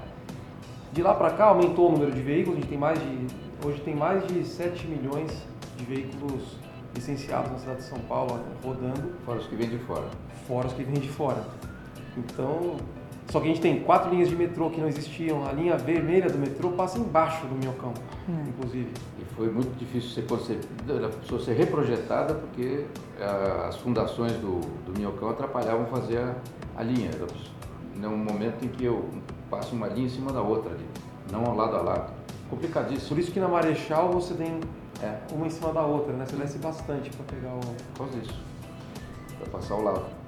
De 0.92 1.02
lá 1.02 1.14
para 1.14 1.30
cá 1.30 1.46
aumentou 1.46 1.88
o 1.88 1.92
número 1.92 2.12
de 2.12 2.20
veículos, 2.20 2.58
a 2.58 2.60
gente 2.60 2.68
tem 2.68 2.78
mais 2.78 2.98
de 2.98 3.26
hoje 3.64 3.80
tem 3.82 3.94
mais 3.94 4.26
de 4.26 4.44
7 4.44 4.86
milhões 4.86 5.30
de 5.76 5.84
veículos 5.84 6.56
licenciados 6.94 7.52
na 7.52 7.58
cidade 7.58 7.78
de 7.78 7.84
São 7.84 7.98
Paulo 8.00 8.40
rodando. 8.64 9.12
Fora 9.24 9.38
os 9.38 9.46
que 9.46 9.54
vêm 9.54 9.68
de 9.68 9.78
fora. 9.78 10.08
Fora 10.46 10.66
os 10.66 10.72
que 10.72 10.82
vêm 10.82 10.94
de 10.94 11.08
fora. 11.08 11.44
Então, 12.16 12.76
só 13.28 13.38
que 13.38 13.46
a 13.46 13.48
gente 13.48 13.60
tem 13.60 13.80
quatro 13.80 14.10
linhas 14.10 14.28
de 14.28 14.34
metrô 14.34 14.70
que 14.70 14.80
não 14.80 14.88
existiam. 14.88 15.46
A 15.46 15.52
linha 15.52 15.76
vermelha 15.76 16.28
do 16.28 16.38
metrô 16.38 16.70
passa 16.70 16.98
embaixo 16.98 17.46
do 17.46 17.54
Minhocão, 17.54 17.94
hum. 18.28 18.42
inclusive. 18.48 18.90
E 19.20 19.24
foi 19.36 19.50
muito 19.50 19.76
difícil 19.78 20.10
ser 20.10 20.26
concebida, 20.26 21.06
a 21.06 21.08
pessoa 21.10 21.40
ser 21.40 21.54
reprojetada 21.54 22.34
porque 22.34 22.84
uh, 23.18 23.68
as 23.68 23.76
fundações 23.76 24.32
do, 24.32 24.60
do 24.84 24.92
Minhocão 24.96 25.30
atrapalhavam 25.30 25.86
fazer 25.86 26.18
a, 26.18 26.34
a 26.76 26.82
linha. 26.82 27.10
Era 27.12 28.08
um 28.08 28.16
momento 28.16 28.64
em 28.64 28.68
que 28.68 28.84
eu 28.84 29.08
passo 29.48 29.74
uma 29.74 29.86
linha 29.88 30.06
em 30.06 30.10
cima 30.10 30.32
da 30.32 30.40
outra 30.40 30.72
ali, 30.72 30.86
não 31.30 31.44
ao 31.44 31.54
lado 31.54 31.76
a 31.76 31.82
lado. 31.82 32.12
Complicadíssimo. 32.48 33.10
Por 33.10 33.18
isso 33.18 33.30
que 33.30 33.38
na 33.38 33.46
Marechal 33.46 34.10
você 34.10 34.34
tem 34.34 34.60
é, 35.02 35.18
uma 35.32 35.46
em 35.46 35.50
cima 35.50 35.72
da 35.72 35.82
outra, 35.82 36.12
né? 36.12 36.26
Você 36.26 36.36
desce 36.36 36.58
bastante 36.58 37.10
para 37.10 37.24
pegar 37.26 37.54
o. 37.54 37.60
Por 37.94 38.06
causa 38.06 38.18
disso. 38.18 38.42
Para 39.38 39.50
passar 39.50 39.74
ao 39.74 39.82
lado. 39.82 40.19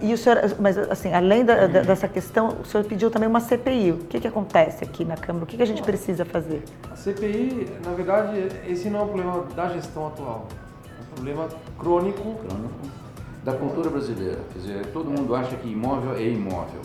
E 0.00 0.14
o 0.14 0.18
senhor, 0.18 0.38
mas 0.60 0.78
assim, 0.78 1.12
além 1.12 1.44
da, 1.44 1.66
da, 1.66 1.80
dessa 1.80 2.06
questão, 2.06 2.56
o 2.60 2.64
senhor 2.64 2.84
pediu 2.84 3.10
também 3.10 3.28
uma 3.28 3.40
CPI. 3.40 3.92
O 3.92 3.98
que, 3.98 4.20
que 4.20 4.28
acontece 4.28 4.84
aqui 4.84 5.04
na 5.04 5.16
Câmara? 5.16 5.44
O 5.44 5.46
que, 5.46 5.56
que 5.56 5.62
a 5.62 5.66
gente 5.66 5.82
precisa 5.82 6.24
fazer? 6.24 6.62
A 6.90 6.94
CPI, 6.94 7.66
na 7.84 7.92
verdade, 7.92 8.48
esse 8.68 8.88
não 8.88 9.00
é 9.00 9.02
um 9.02 9.08
problema 9.08 9.44
da 9.56 9.68
gestão 9.70 10.06
atual. 10.06 10.46
É 10.86 11.02
um 11.02 11.14
problema 11.14 11.48
crônico. 11.78 12.22
Crônico. 12.22 12.98
Da 13.44 13.54
cultura 13.54 13.90
brasileira. 13.90 14.38
Quer 14.52 14.58
dizer, 14.60 14.86
todo 14.92 15.10
mundo 15.10 15.34
acha 15.34 15.56
que 15.56 15.68
imóvel 15.68 16.14
é 16.14 16.22
imóvel. 16.22 16.80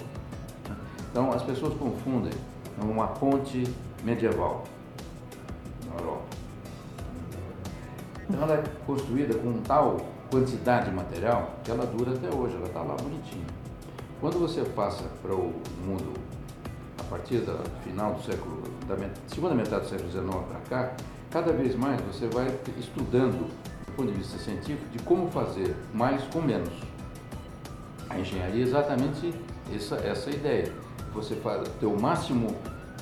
Então, 1.11 1.31
as 1.31 1.43
pessoas 1.43 1.75
confundem 1.75 2.33
uma 2.81 3.07
ponte 3.07 3.63
medieval 4.03 4.63
na 5.87 6.01
Europa. 6.01 6.23
Então, 8.27 8.41
ela 8.41 8.55
é 8.55 8.63
construída 8.87 9.35
com 9.35 9.53
tal 9.61 9.97
quantidade 10.33 10.89
de 10.89 10.95
material 10.95 11.59
que 11.63 11.69
ela 11.69 11.85
dura 11.85 12.11
até 12.11 12.35
hoje, 12.35 12.55
ela 12.55 12.65
está 12.65 12.81
lá 12.81 12.95
bonitinha. 12.95 13.45
Quando 14.19 14.39
você 14.39 14.63
passa 14.63 15.03
para 15.21 15.31
o 15.31 15.53
mundo 15.85 16.11
a 16.97 17.03
partir 17.03 17.37
do 17.37 17.59
final 17.83 18.15
do 18.15 18.23
século, 18.23 18.63
da 18.87 18.95
segunda 19.27 19.53
metade 19.53 19.83
do 19.83 19.89
século 19.89 20.09
XIX 20.09 20.25
para 20.47 20.59
cá, 20.61 20.95
cada 21.29 21.53
vez 21.53 21.75
mais 21.75 22.01
você 22.01 22.27
vai 22.27 22.47
estudando, 22.79 23.47
do 23.85 23.91
ponto 23.95 24.11
de 24.11 24.17
vista 24.17 24.39
científico, 24.39 24.89
de 24.91 24.97
como 25.03 25.29
fazer 25.29 25.75
mais 25.93 26.23
com 26.23 26.41
menos. 26.41 26.73
A 28.09 28.17
engenharia 28.17 28.63
é 28.63 28.67
exatamente 28.67 29.35
essa, 29.71 29.97
essa 29.97 30.31
ideia. 30.31 30.73
Você 31.13 31.35
faz, 31.35 31.67
ter 31.79 31.85
o 31.85 31.99
máximo, 31.99 32.55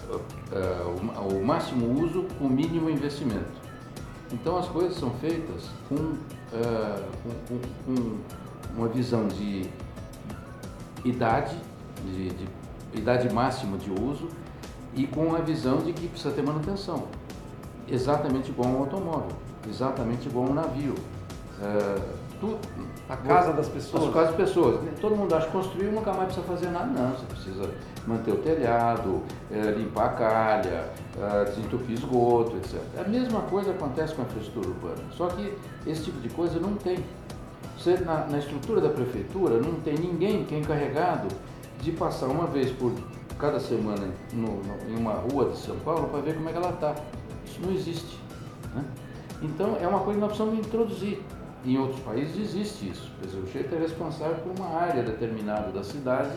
uh, 0.09 0.15
uh, 0.17 1.37
o 1.37 1.45
máximo 1.45 1.97
uso 2.03 2.25
com 2.37 2.47
o 2.47 2.49
mínimo 2.49 2.89
investimento. 2.89 3.61
Então 4.33 4.57
as 4.57 4.67
coisas 4.67 4.97
são 4.97 5.11
feitas 5.11 5.69
com, 5.87 6.17
uh, 6.53 7.03
com, 7.23 7.29
com, 7.47 7.61
com 7.85 8.17
uma 8.75 8.87
visão 8.87 9.27
de 9.27 9.69
idade, 11.03 11.55
de, 12.05 12.29
de, 12.29 12.47
idade 12.93 13.33
máxima 13.33 13.77
de 13.77 13.91
uso 13.91 14.29
e 14.93 15.07
com 15.07 15.35
a 15.35 15.39
visão 15.39 15.77
de 15.77 15.93
que 15.93 16.07
precisa 16.07 16.33
ter 16.33 16.41
manutenção. 16.41 17.07
Exatamente 17.87 18.49
igual 18.49 18.69
a 18.69 18.71
um 18.71 18.79
automóvel, 18.79 19.31
exatamente 19.67 20.27
igual 20.27 20.47
a 20.47 20.49
um 20.49 20.53
navio. 20.53 20.95
Uh, 21.59 22.21
a 23.07 23.17
casa 23.17 23.53
das 23.53 23.67
pessoas. 23.67 24.05
As 24.05 24.13
casas 24.13 24.35
das 24.35 24.47
pessoas. 24.47 24.81
Todo 24.99 25.15
mundo 25.15 25.35
acha 25.35 25.45
que 25.45 25.51
construir 25.51 25.91
nunca 25.91 26.11
mais 26.11 26.33
precisa 26.33 26.47
fazer 26.47 26.71
nada. 26.71 26.87
Não, 26.87 27.11
você 27.11 27.25
precisa 27.25 27.69
manter 28.07 28.31
o 28.31 28.37
telhado, 28.37 29.21
é, 29.51 29.71
limpar 29.71 30.05
a 30.05 30.09
calha, 30.09 30.89
é, 31.19 31.45
desentupir 31.45 31.97
esgoto, 31.97 32.57
etc. 32.57 32.79
A 32.99 33.07
mesma 33.07 33.41
coisa 33.41 33.71
acontece 33.71 34.15
com 34.15 34.21
a 34.21 34.25
infraestrutura 34.25 34.69
urbana. 34.69 35.03
Só 35.11 35.27
que 35.27 35.53
esse 35.85 36.05
tipo 36.05 36.19
de 36.19 36.29
coisa 36.29 36.59
não 36.59 36.75
tem. 36.75 36.99
Você, 37.77 37.97
na, 37.97 38.25
na 38.27 38.37
estrutura 38.37 38.81
da 38.81 38.89
prefeitura, 38.89 39.59
não 39.59 39.73
tem 39.81 39.95
ninguém 39.95 40.45
que 40.45 40.55
é 40.55 40.59
encarregado 40.59 41.27
de 41.81 41.91
passar 41.91 42.27
uma 42.27 42.45
vez 42.47 42.71
por 42.71 42.93
cada 43.39 43.59
semana 43.59 44.07
no, 44.31 44.61
no, 44.63 44.89
em 44.89 44.95
uma 44.95 45.13
rua 45.13 45.49
de 45.49 45.57
São 45.57 45.75
Paulo 45.79 46.07
para 46.09 46.21
ver 46.21 46.35
como 46.35 46.49
é 46.49 46.51
que 46.51 46.57
ela 46.57 46.69
está. 46.69 46.95
Isso 47.45 47.59
não 47.61 47.73
existe. 47.73 48.19
Né? 48.75 48.83
Então, 49.41 49.77
é 49.81 49.87
uma 49.87 49.99
coisa 49.99 50.19
que 50.19 50.25
nós 50.25 50.37
precisamos 50.37 50.59
introduzir. 50.59 51.21
Em 51.65 51.77
outros 51.77 51.99
países 52.01 52.35
existe 52.37 52.89
isso. 52.89 53.11
O 53.23 53.47
chefe 53.47 53.75
é 53.75 53.79
responsável 53.79 54.35
por 54.37 54.59
uma 54.59 54.79
área 54.79 55.03
determinada 55.03 55.71
da 55.71 55.83
cidade 55.83 56.31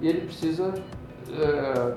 e 0.00 0.08
ele 0.08 0.22
precisa 0.22 0.74
é, 1.38 1.94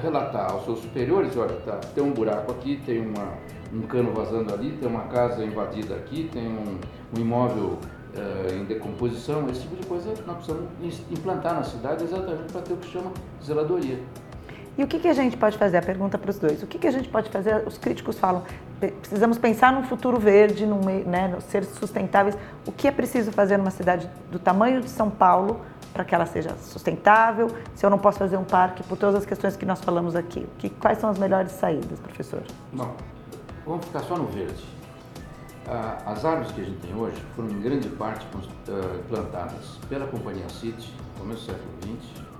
relatar 0.00 0.52
aos 0.52 0.64
seus 0.64 0.80
superiores, 0.80 1.36
olha, 1.36 1.54
tá, 1.64 1.76
tem 1.94 2.02
um 2.02 2.12
buraco 2.12 2.52
aqui, 2.52 2.80
tem 2.84 3.00
uma, 3.00 3.34
um 3.72 3.82
cano 3.82 4.12
vazando 4.12 4.52
ali, 4.52 4.72
tem 4.72 4.88
uma 4.88 5.04
casa 5.04 5.44
invadida 5.44 5.94
aqui, 5.94 6.28
tem 6.32 6.46
um, 6.48 6.78
um 7.16 7.20
imóvel 7.20 7.78
é, 8.14 8.54
em 8.54 8.64
decomposição, 8.64 9.48
esse 9.48 9.62
tipo 9.62 9.76
de 9.76 9.86
coisa 9.86 10.12
nós 10.26 10.36
precisamos 10.36 10.68
implantar 11.10 11.54
na 11.54 11.62
cidade 11.62 12.04
exatamente 12.04 12.52
para 12.52 12.62
ter 12.62 12.72
o 12.72 12.76
que 12.76 12.88
chama 12.90 13.12
zeladoria. 13.44 13.98
E 14.78 14.84
o 14.84 14.86
que, 14.86 14.98
que 14.98 15.08
a 15.08 15.12
gente 15.12 15.36
pode 15.36 15.58
fazer? 15.58 15.76
A 15.76 15.82
pergunta 15.82 16.16
para 16.16 16.30
os 16.30 16.38
dois. 16.38 16.62
O 16.62 16.66
que, 16.66 16.78
que 16.78 16.86
a 16.86 16.90
gente 16.90 17.08
pode 17.08 17.28
fazer? 17.28 17.66
Os 17.66 17.76
críticos 17.76 18.18
falam, 18.18 18.44
precisamos 18.78 19.36
pensar 19.36 19.72
num 19.72 19.82
futuro 19.82 20.18
verde, 20.18 20.64
num, 20.64 20.80
né, 20.80 21.36
ser 21.48 21.64
sustentáveis. 21.64 22.36
O 22.66 22.72
que 22.72 22.88
é 22.88 22.90
preciso 22.90 23.30
fazer 23.30 23.58
numa 23.58 23.70
cidade 23.70 24.08
do 24.30 24.38
tamanho 24.38 24.80
de 24.80 24.88
São 24.88 25.10
Paulo 25.10 25.60
para 25.92 26.04
que 26.04 26.14
ela 26.14 26.26
seja 26.26 26.56
sustentável? 26.58 27.50
Se 27.74 27.84
eu 27.84 27.90
não 27.90 27.98
posso 27.98 28.18
fazer 28.18 28.36
um 28.36 28.44
parque 28.44 28.82
por 28.82 28.96
todas 28.96 29.16
as 29.16 29.26
questões 29.26 29.56
que 29.56 29.66
nós 29.66 29.80
falamos 29.80 30.14
aqui, 30.14 30.46
que, 30.58 30.70
quais 30.70 30.98
são 30.98 31.10
as 31.10 31.18
melhores 31.18 31.52
saídas, 31.52 31.98
professor? 32.00 32.42
Bom, 32.72 32.94
vamos 33.66 33.84
ficar 33.86 34.00
só 34.00 34.16
no 34.16 34.26
verde. 34.26 34.64
As 36.06 36.24
árvores 36.24 36.50
que 36.52 36.60
a 36.62 36.64
gente 36.64 36.80
tem 36.80 36.94
hoje 36.94 37.16
foram 37.36 37.50
em 37.50 37.60
grande 37.60 37.88
parte 37.90 38.26
plantadas 39.08 39.78
pela 39.88 40.06
companhia 40.06 40.48
City, 40.48 40.92
começo 41.18 41.42
do 41.42 41.52
século 41.52 41.70
XX, 41.82 42.30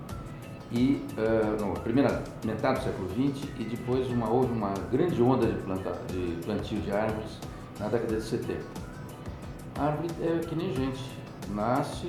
e 0.72 1.04
uh, 1.18 1.60
não, 1.60 1.74
primeira 1.74 2.22
metade 2.44 2.78
do 2.78 2.84
século 2.84 3.08
XX 3.08 3.48
e 3.58 3.64
depois 3.64 4.08
uma, 4.08 4.30
houve 4.30 4.52
uma 4.52 4.72
grande 4.90 5.20
onda 5.20 5.46
de, 5.46 5.60
planta, 5.62 5.92
de 6.08 6.38
plantio 6.44 6.80
de 6.80 6.92
árvores 6.92 7.38
na 7.78 7.88
década 7.88 8.16
de 8.16 8.22
70. 8.22 8.60
A 9.78 9.84
árvore 9.84 10.08
é 10.22 10.38
que 10.38 10.54
nem 10.54 10.72
gente, 10.72 11.02
nasce, 11.50 12.08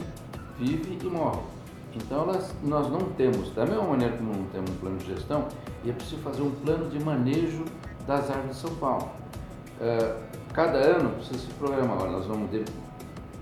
vive 0.62 1.00
e 1.04 1.08
morre. 1.08 1.41
Então 1.95 2.21
elas, 2.21 2.54
nós 2.63 2.89
não 2.89 3.00
temos, 3.17 3.50
da 3.54 3.65
mesma 3.65 3.84
maneira 3.84 4.15
como 4.15 4.34
não 4.34 4.45
temos 4.45 4.69
um 4.69 4.76
plano 4.76 4.97
de 4.97 5.08
gestão, 5.08 5.47
e 5.84 5.89
é 5.89 5.93
preciso 5.93 6.21
fazer 6.21 6.43
um 6.43 6.52
plano 6.52 6.89
de 6.89 7.04
manejo 7.04 7.65
das 8.08 8.30
árvores 8.30 8.56
de 8.56 8.62
São 8.62 8.76
Paulo. 8.76 9.10
Uh, 9.82 10.21
cada 10.54 10.78
ano 10.78 11.10
precisa 11.15 11.39
se 11.39 11.54
programar, 11.56 12.10
nós 12.10 12.26
vamos 12.28 12.50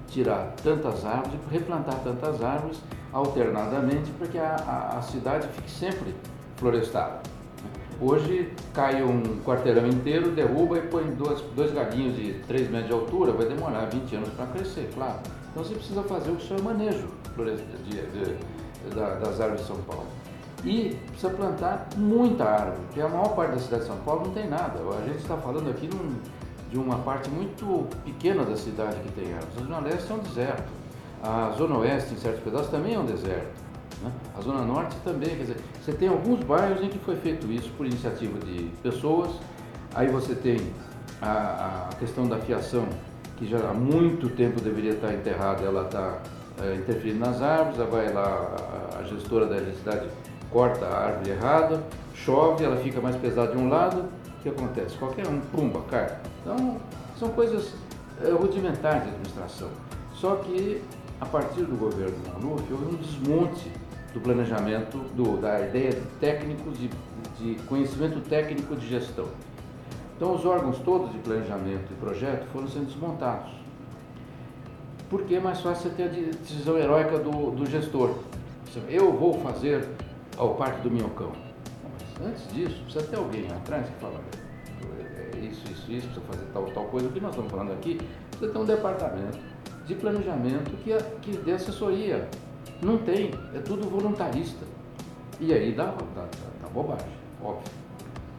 tirar 0.08 0.54
tantas 0.64 1.06
árvores, 1.06 1.40
replantar 1.52 2.00
tantas 2.04 2.42
árvores 2.42 2.80
alternadamente 3.12 4.10
para 4.12 4.28
que 4.28 4.38
a, 4.38 4.56
a, 4.56 4.98
a, 4.98 5.02
cidade 5.02 5.48
fique 5.50 5.70
sempre 5.70 6.16
florestada. 6.56 7.22
Hoje 8.02 8.54
cai 8.74 9.04
um 9.04 9.22
quarteirão 9.44 9.88
inteiro, 9.88 10.32
derruba 10.32 10.78
e 10.78 10.82
põe 10.84 11.04
dois, 11.16 11.42
dois 11.56 11.74
galinhos 11.74 12.16
de 12.16 12.34
3 12.48 12.72
metros 12.72 12.88
de 12.88 12.94
altura, 12.94 13.34
vai 13.34 13.46
demorar 13.46 13.86
20 13.86 14.16
anos 14.16 14.30
para 14.30 14.46
crescer, 14.48 14.90
claro. 14.94 15.20
Então 15.52 15.64
você 15.64 15.76
precisa 15.76 16.04
fazer 16.04 16.32
o 16.32 16.40
seu 16.40 16.62
manejo 16.62 17.08
de, 17.36 18.02
de, 18.02 18.38
das 18.96 19.40
árvores 19.42 19.62
de 19.62 19.68
São 19.68 19.78
Paulo. 19.78 20.08
E 20.64 20.98
precisa 21.08 21.30
plantar 21.30 21.88
muita 21.96 22.44
árvore, 22.44 22.78
porque 22.88 23.02
a 23.02 23.08
maior 23.08 23.36
parte 23.36 23.52
da 23.52 23.60
cidade 23.60 23.84
de 23.84 23.88
São 23.88 23.98
Paulo 23.98 24.26
não 24.26 24.34
tem 24.34 24.50
nada. 24.50 24.80
A 24.80 25.08
gente 25.08 25.20
está 25.20 25.38
falando 25.38 25.70
aqui 25.70 25.88
num, 25.88 26.20
de 26.70 26.78
uma 26.78 26.98
parte 27.00 27.30
muito 27.30 27.88
pequena 28.04 28.44
da 28.44 28.58
cidade 28.58 28.98
que 29.00 29.12
tem 29.14 29.34
árvores. 29.34 29.58
A 29.58 29.62
Zona 29.62 29.80
Leste 29.80 30.12
é 30.12 30.16
um 30.16 30.20
deserto. 30.20 30.70
A 31.24 31.52
Zona 31.58 31.78
Oeste, 31.78 32.14
em 32.14 32.18
certos 32.18 32.44
pedaços, 32.44 32.70
também 32.70 32.96
é 32.96 33.00
um 33.00 33.06
deserto. 33.06 33.70
Né? 34.02 34.12
A 34.38 34.42
Zona 34.42 34.62
Norte 34.62 34.96
também. 35.04 35.30
Quer 35.30 35.44
dizer, 35.44 35.58
você 35.84 35.94
tem 35.94 36.08
alguns 36.08 36.44
bairros 36.44 36.82
em 36.84 36.90
que 36.90 37.00
foi 37.00 37.16
feito 37.18 37.52
isso 37.52 37.70
por 37.78 37.86
iniciativa 37.86 38.38
de 38.40 38.70
pessoas. 38.84 39.32
Aí 39.96 40.08
você 40.08 40.36
tem 40.36 40.72
a, 41.22 41.88
a 41.90 41.96
questão 41.96 42.28
da 42.28 42.38
fiação, 42.38 42.88
que 43.40 43.48
já 43.48 43.58
há 43.70 43.74
muito 43.74 44.30
tempo 44.30 44.60
deveria 44.60 44.92
estar 44.92 45.14
enterrada, 45.14 45.64
ela 45.64 45.86
está 45.86 46.20
é, 46.62 46.76
interferindo 46.76 47.20
nas 47.20 47.42
árvores, 47.42 47.90
vai 47.90 48.12
lá, 48.12 48.56
a, 48.94 49.00
a 49.00 49.04
gestora 49.04 49.46
da 49.46 49.56
eletricidade 49.56 50.10
corta 50.52 50.86
a 50.86 51.06
árvore 51.06 51.32
errada, 51.32 51.82
chove, 52.14 52.66
ela 52.66 52.76
fica 52.78 53.00
mais 53.00 53.16
pesada 53.16 53.54
de 53.54 53.58
um 53.58 53.70
lado, 53.70 54.02
o 54.02 54.42
que 54.44 54.50
acontece? 54.50 54.98
Qualquer 54.98 55.26
um, 55.28 55.40
pumba, 55.40 55.82
cai. 55.90 56.18
Então, 56.42 56.78
são 57.18 57.30
coisas 57.30 57.74
é, 58.22 58.30
rudimentares 58.30 59.04
de 59.04 59.10
administração. 59.10 59.70
Só 60.14 60.36
que, 60.36 60.82
a 61.22 61.26
partir 61.26 61.64
do 61.64 61.78
governo 61.78 62.18
Maluf, 62.34 62.64
houve 62.72 62.96
um 62.96 62.98
desmonte 62.98 63.72
do 64.14 64.20
planejamento, 64.20 64.98
do, 65.16 65.38
da 65.38 65.62
ideia 65.62 65.92
de 65.92 66.02
técnicos, 66.20 66.78
de, 66.78 66.90
de 67.40 67.56
conhecimento 67.64 68.20
técnico 68.28 68.76
de 68.76 68.88
gestão. 68.88 69.28
Então, 70.20 70.36
os 70.36 70.44
órgãos 70.44 70.78
todos 70.80 71.14
de 71.14 71.18
planejamento 71.20 71.94
e 71.94 71.96
projeto 71.96 72.46
foram 72.52 72.68
sendo 72.68 72.88
desmontados. 72.88 73.54
Porque 75.10 75.36
é 75.36 75.40
mais 75.40 75.62
fácil 75.62 75.90
você 75.90 75.96
ter 75.96 76.04
a 76.04 76.38
decisão 76.38 76.78
heróica 76.78 77.20
do, 77.20 77.52
do 77.52 77.66
gestor. 77.66 78.16
Eu 78.90 79.14
vou 79.14 79.40
fazer 79.40 79.88
ao 80.36 80.56
Parque 80.56 80.82
do 80.82 80.92
Minhocão. 80.92 81.32
Antes 82.22 82.52
disso, 82.52 82.84
precisa 82.84 83.06
ter 83.06 83.16
alguém 83.16 83.50
atrás 83.50 83.88
que 83.88 83.96
fala, 84.02 84.20
é, 85.16 85.38
isso, 85.38 85.64
isso, 85.72 85.90
isso, 85.90 86.08
precisa 86.10 86.22
fazer 86.30 86.46
tal, 86.52 86.66
tal 86.66 86.84
coisa. 86.88 87.08
O 87.08 87.12
que 87.14 87.22
nós 87.22 87.32
estamos 87.32 87.50
falando 87.50 87.72
aqui, 87.72 87.98
você 88.38 88.50
tem 88.50 88.62
um 88.62 88.66
departamento 88.66 89.40
de 89.86 89.96
planejamento 89.96 90.72
que, 90.84 90.98
que 91.22 91.38
dê 91.38 91.54
assessoria. 91.54 92.28
Não 92.82 92.98
tem, 92.98 93.32
é 93.56 93.60
tudo 93.60 93.90
voluntarista. 93.90 94.66
E 95.40 95.54
aí 95.54 95.72
dá, 95.72 95.86
dá, 95.86 96.24
dá, 96.24 96.28
dá 96.62 96.68
bobagem, 96.74 97.08
óbvio. 97.42 97.89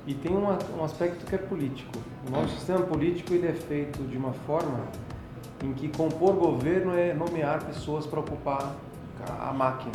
E 0.07 0.15
tem 0.15 0.35
uma, 0.35 0.59
um 0.79 0.85
aspecto 0.85 1.25
que 1.27 1.35
é 1.35 1.39
político. 1.39 1.99
O 2.27 2.31
nosso 2.31 2.55
sistema 2.57 2.81
político 2.81 3.35
ele 3.35 3.49
é 3.49 3.53
feito 3.53 4.03
de 4.05 4.17
uma 4.17 4.33
forma 4.33 4.81
em 5.63 5.73
que 5.73 5.89
compor 5.89 6.35
governo 6.35 6.95
é 6.97 7.13
nomear 7.13 7.63
pessoas 7.65 8.07
para 8.07 8.21
ocupar 8.21 8.75
a 9.41 9.53
máquina. 9.53 9.93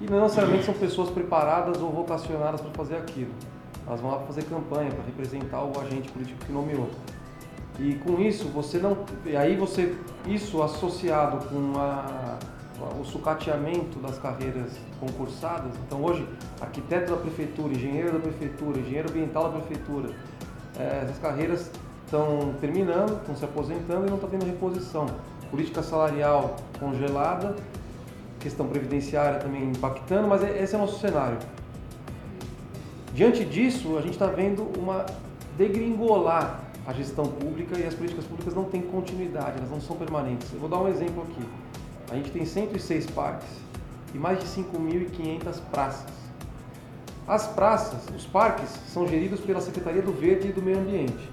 E 0.00 0.10
não 0.10 0.20
necessariamente 0.22 0.64
são 0.64 0.74
pessoas 0.74 1.10
preparadas 1.10 1.80
ou 1.80 1.90
vocacionadas 1.90 2.60
para 2.60 2.70
fazer 2.72 2.96
aquilo. 2.96 3.30
Elas 3.86 4.00
vão 4.00 4.10
lá 4.10 4.16
para 4.18 4.26
fazer 4.26 4.42
campanha, 4.44 4.90
para 4.90 5.04
representar 5.04 5.62
o 5.62 5.80
agente 5.80 6.10
político 6.10 6.44
que 6.44 6.52
nomeou. 6.52 6.90
E 7.78 7.94
com 7.96 8.20
isso, 8.20 8.48
você 8.48 8.78
não. 8.78 8.98
E 9.24 9.36
aí 9.36 9.56
você. 9.56 9.94
Isso 10.26 10.62
associado 10.62 11.46
com 11.48 11.78
a, 11.78 12.38
o 13.00 13.04
sucateamento 13.04 13.98
das 13.98 14.18
carreiras 14.18 14.72
concursadas. 15.00 15.72
Então 15.86 16.02
hoje, 16.02 16.26
arquiteto 16.60 17.12
da 17.12 17.20
prefeitura, 17.20 17.72
engenheiro 17.72 18.12
da 18.12 18.18
prefeitura, 18.18 18.78
engenheiro 18.78 19.10
ambiental 19.10 19.50
da 19.50 19.58
prefeitura, 19.58 20.14
é, 20.78 21.00
essas 21.04 21.18
carreiras 21.18 21.70
estão 22.04 22.54
terminando, 22.60 23.18
estão 23.20 23.36
se 23.36 23.44
aposentando 23.44 24.06
e 24.06 24.10
não 24.10 24.16
está 24.16 24.28
tendo 24.28 24.44
reposição. 24.44 25.06
Política 25.50 25.82
salarial 25.82 26.56
congelada, 26.78 27.54
questão 28.40 28.66
previdenciária 28.66 29.38
também 29.38 29.70
impactando, 29.70 30.28
mas 30.28 30.42
é, 30.42 30.62
esse 30.62 30.74
é 30.74 30.78
o 30.78 30.80
nosso 30.80 30.98
cenário. 30.98 31.38
Diante 33.14 33.44
disso, 33.44 33.96
a 33.96 34.00
gente 34.00 34.14
está 34.14 34.26
vendo 34.26 34.62
uma 34.78 35.06
degringolar 35.56 36.64
a 36.86 36.92
gestão 36.92 37.26
pública 37.26 37.78
e 37.78 37.86
as 37.86 37.94
políticas 37.94 38.24
públicas 38.26 38.54
não 38.54 38.64
têm 38.64 38.82
continuidade, 38.82 39.56
elas 39.56 39.70
não 39.70 39.80
são 39.80 39.96
permanentes. 39.96 40.52
Eu 40.52 40.60
vou 40.60 40.68
dar 40.68 40.78
um 40.78 40.88
exemplo 40.88 41.22
aqui. 41.22 41.46
A 42.10 42.14
gente 42.14 42.30
tem 42.30 42.44
106 42.44 43.06
parques 43.10 43.48
e 44.14 44.18
mais 44.18 44.38
de 44.38 44.46
5.500 44.46 45.60
praças. 45.70 46.12
As 47.26 47.46
praças, 47.46 48.00
os 48.14 48.26
parques, 48.26 48.68
são 48.86 49.08
geridos 49.08 49.40
pela 49.40 49.60
Secretaria 49.60 50.02
do 50.02 50.12
Verde 50.12 50.48
e 50.48 50.52
do 50.52 50.60
Meio 50.60 50.78
Ambiente. 50.78 51.30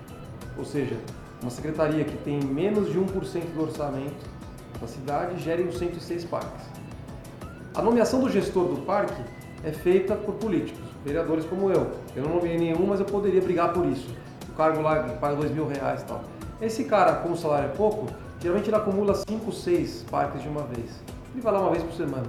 Ou 0.57 0.63
seja, 0.63 0.97
uma 1.41 1.51
secretaria 1.51 2.03
que 2.03 2.17
tem 2.17 2.39
menos 2.39 2.91
de 2.91 2.97
1% 2.97 3.53
do 3.53 3.63
orçamento 3.63 4.29
da 4.79 4.87
cidade 4.87 5.41
gere 5.43 5.63
os 5.63 5.77
106 5.77 6.25
parques. 6.25 6.65
A 7.75 7.81
nomeação 7.81 8.21
do 8.21 8.29
gestor 8.29 8.65
do 8.67 8.81
parque 8.81 9.21
é 9.63 9.71
feita 9.71 10.15
por 10.15 10.35
políticos, 10.35 10.83
vereadores 11.05 11.45
como 11.45 11.69
eu. 11.69 11.91
Eu 12.15 12.23
não 12.23 12.35
nomeei 12.35 12.57
nenhum, 12.57 12.85
mas 12.87 12.99
eu 12.99 13.05
poderia 13.05 13.41
brigar 13.41 13.73
por 13.73 13.85
isso. 13.85 14.09
O 14.49 14.53
cargo 14.53 14.81
lá 14.81 15.03
paga 15.19 15.35
dois 15.35 15.51
mil 15.51 15.67
reais 15.67 16.01
e 16.01 16.05
tal. 16.05 16.23
Esse 16.61 16.85
cara, 16.85 17.15
como 17.17 17.33
o 17.33 17.37
salário 17.37 17.69
é 17.69 17.75
pouco, 17.75 18.07
geralmente 18.41 18.69
ele 18.69 18.75
acumula 18.75 19.13
5, 19.13 19.51
6 19.51 20.05
parques 20.09 20.41
de 20.41 20.47
uma 20.47 20.63
vez. 20.63 20.89
Ele 21.33 21.41
vai 21.41 21.53
lá 21.53 21.61
uma 21.61 21.71
vez 21.71 21.83
por 21.83 21.93
semana. 21.93 22.27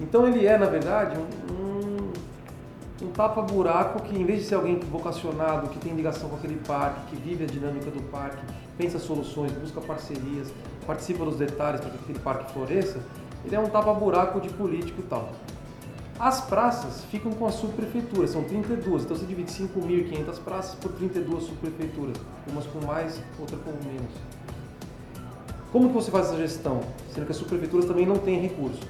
Então 0.00 0.26
ele 0.28 0.46
é, 0.46 0.56
na 0.56 0.66
verdade, 0.66 1.18
um, 1.18 1.52
um, 1.52 3.06
um 3.06 3.10
tapa-buraco 3.10 4.02
que, 4.02 4.16
em 4.16 4.24
vez 4.24 4.42
de 4.42 4.46
ser 4.46 4.54
alguém 4.56 4.78
vocacionado, 4.78 5.68
que 5.68 5.78
tem 5.78 5.94
ligação 5.94 6.28
com 6.28 6.36
aquele 6.36 6.56
parque, 6.66 7.00
que 7.06 7.16
vive 7.16 7.44
a 7.44 7.46
dinâmica 7.46 7.90
do 7.90 8.02
parque, 8.10 8.42
pensa 8.76 8.98
soluções, 8.98 9.50
busca 9.52 9.80
parcerias, 9.80 10.52
participa 10.86 11.24
dos 11.24 11.36
detalhes 11.36 11.80
para 11.80 11.90
que 11.90 11.96
aquele 11.96 12.18
parque 12.20 12.52
floresça, 12.52 13.00
ele 13.44 13.56
é 13.56 13.58
um 13.60 13.68
tapa-buraco 13.68 14.40
de 14.40 14.50
político 14.50 15.00
e 15.00 15.04
tal. 15.04 15.30
As 16.18 16.40
praças 16.40 17.04
ficam 17.04 17.30
com 17.32 17.46
as 17.46 17.54
subprefeituras, 17.54 18.30
são 18.30 18.42
32, 18.42 19.04
então 19.04 19.16
você 19.16 19.24
divide 19.24 19.52
5.500 19.52 20.38
praças 20.40 20.74
por 20.74 20.90
32 20.92 21.44
subprefeituras, 21.44 22.16
umas 22.50 22.66
com 22.66 22.84
mais, 22.84 23.20
outras 23.38 23.60
com 23.60 23.70
menos. 23.86 24.10
Como 25.70 25.88
que 25.88 25.94
você 25.94 26.10
faz 26.10 26.28
essa 26.28 26.36
gestão? 26.36 26.80
Sendo 27.12 27.26
que 27.26 27.32
as 27.32 27.36
subprefeituras 27.36 27.84
também 27.84 28.06
não 28.06 28.16
têm 28.16 28.40
recurso. 28.40 28.80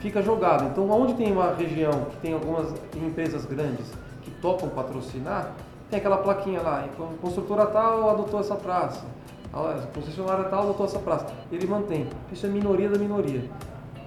Fica 0.00 0.20
jogado. 0.20 0.66
Então, 0.66 0.90
onde 0.90 1.14
tem 1.14 1.32
uma 1.32 1.54
região 1.54 2.06
que 2.10 2.16
tem 2.18 2.34
algumas 2.34 2.74
empresas 2.94 3.46
grandes 3.46 3.86
que 4.22 4.30
topam 4.42 4.68
patrocinar, 4.68 5.54
tem 5.88 5.98
aquela 5.98 6.18
plaquinha 6.18 6.60
lá, 6.60 6.86
construtora 7.20 7.66
tal 7.66 8.10
adotou 8.10 8.40
essa 8.40 8.54
praça, 8.54 9.04
a 9.52 9.86
concessionária 9.94 10.44
tal 10.44 10.64
adotou 10.64 10.86
essa 10.86 10.98
praça. 10.98 11.26
Ele 11.50 11.66
mantém. 11.66 12.06
Isso 12.32 12.46
é 12.46 12.48
minoria 12.48 12.88
da 12.88 12.98
minoria. 12.98 13.44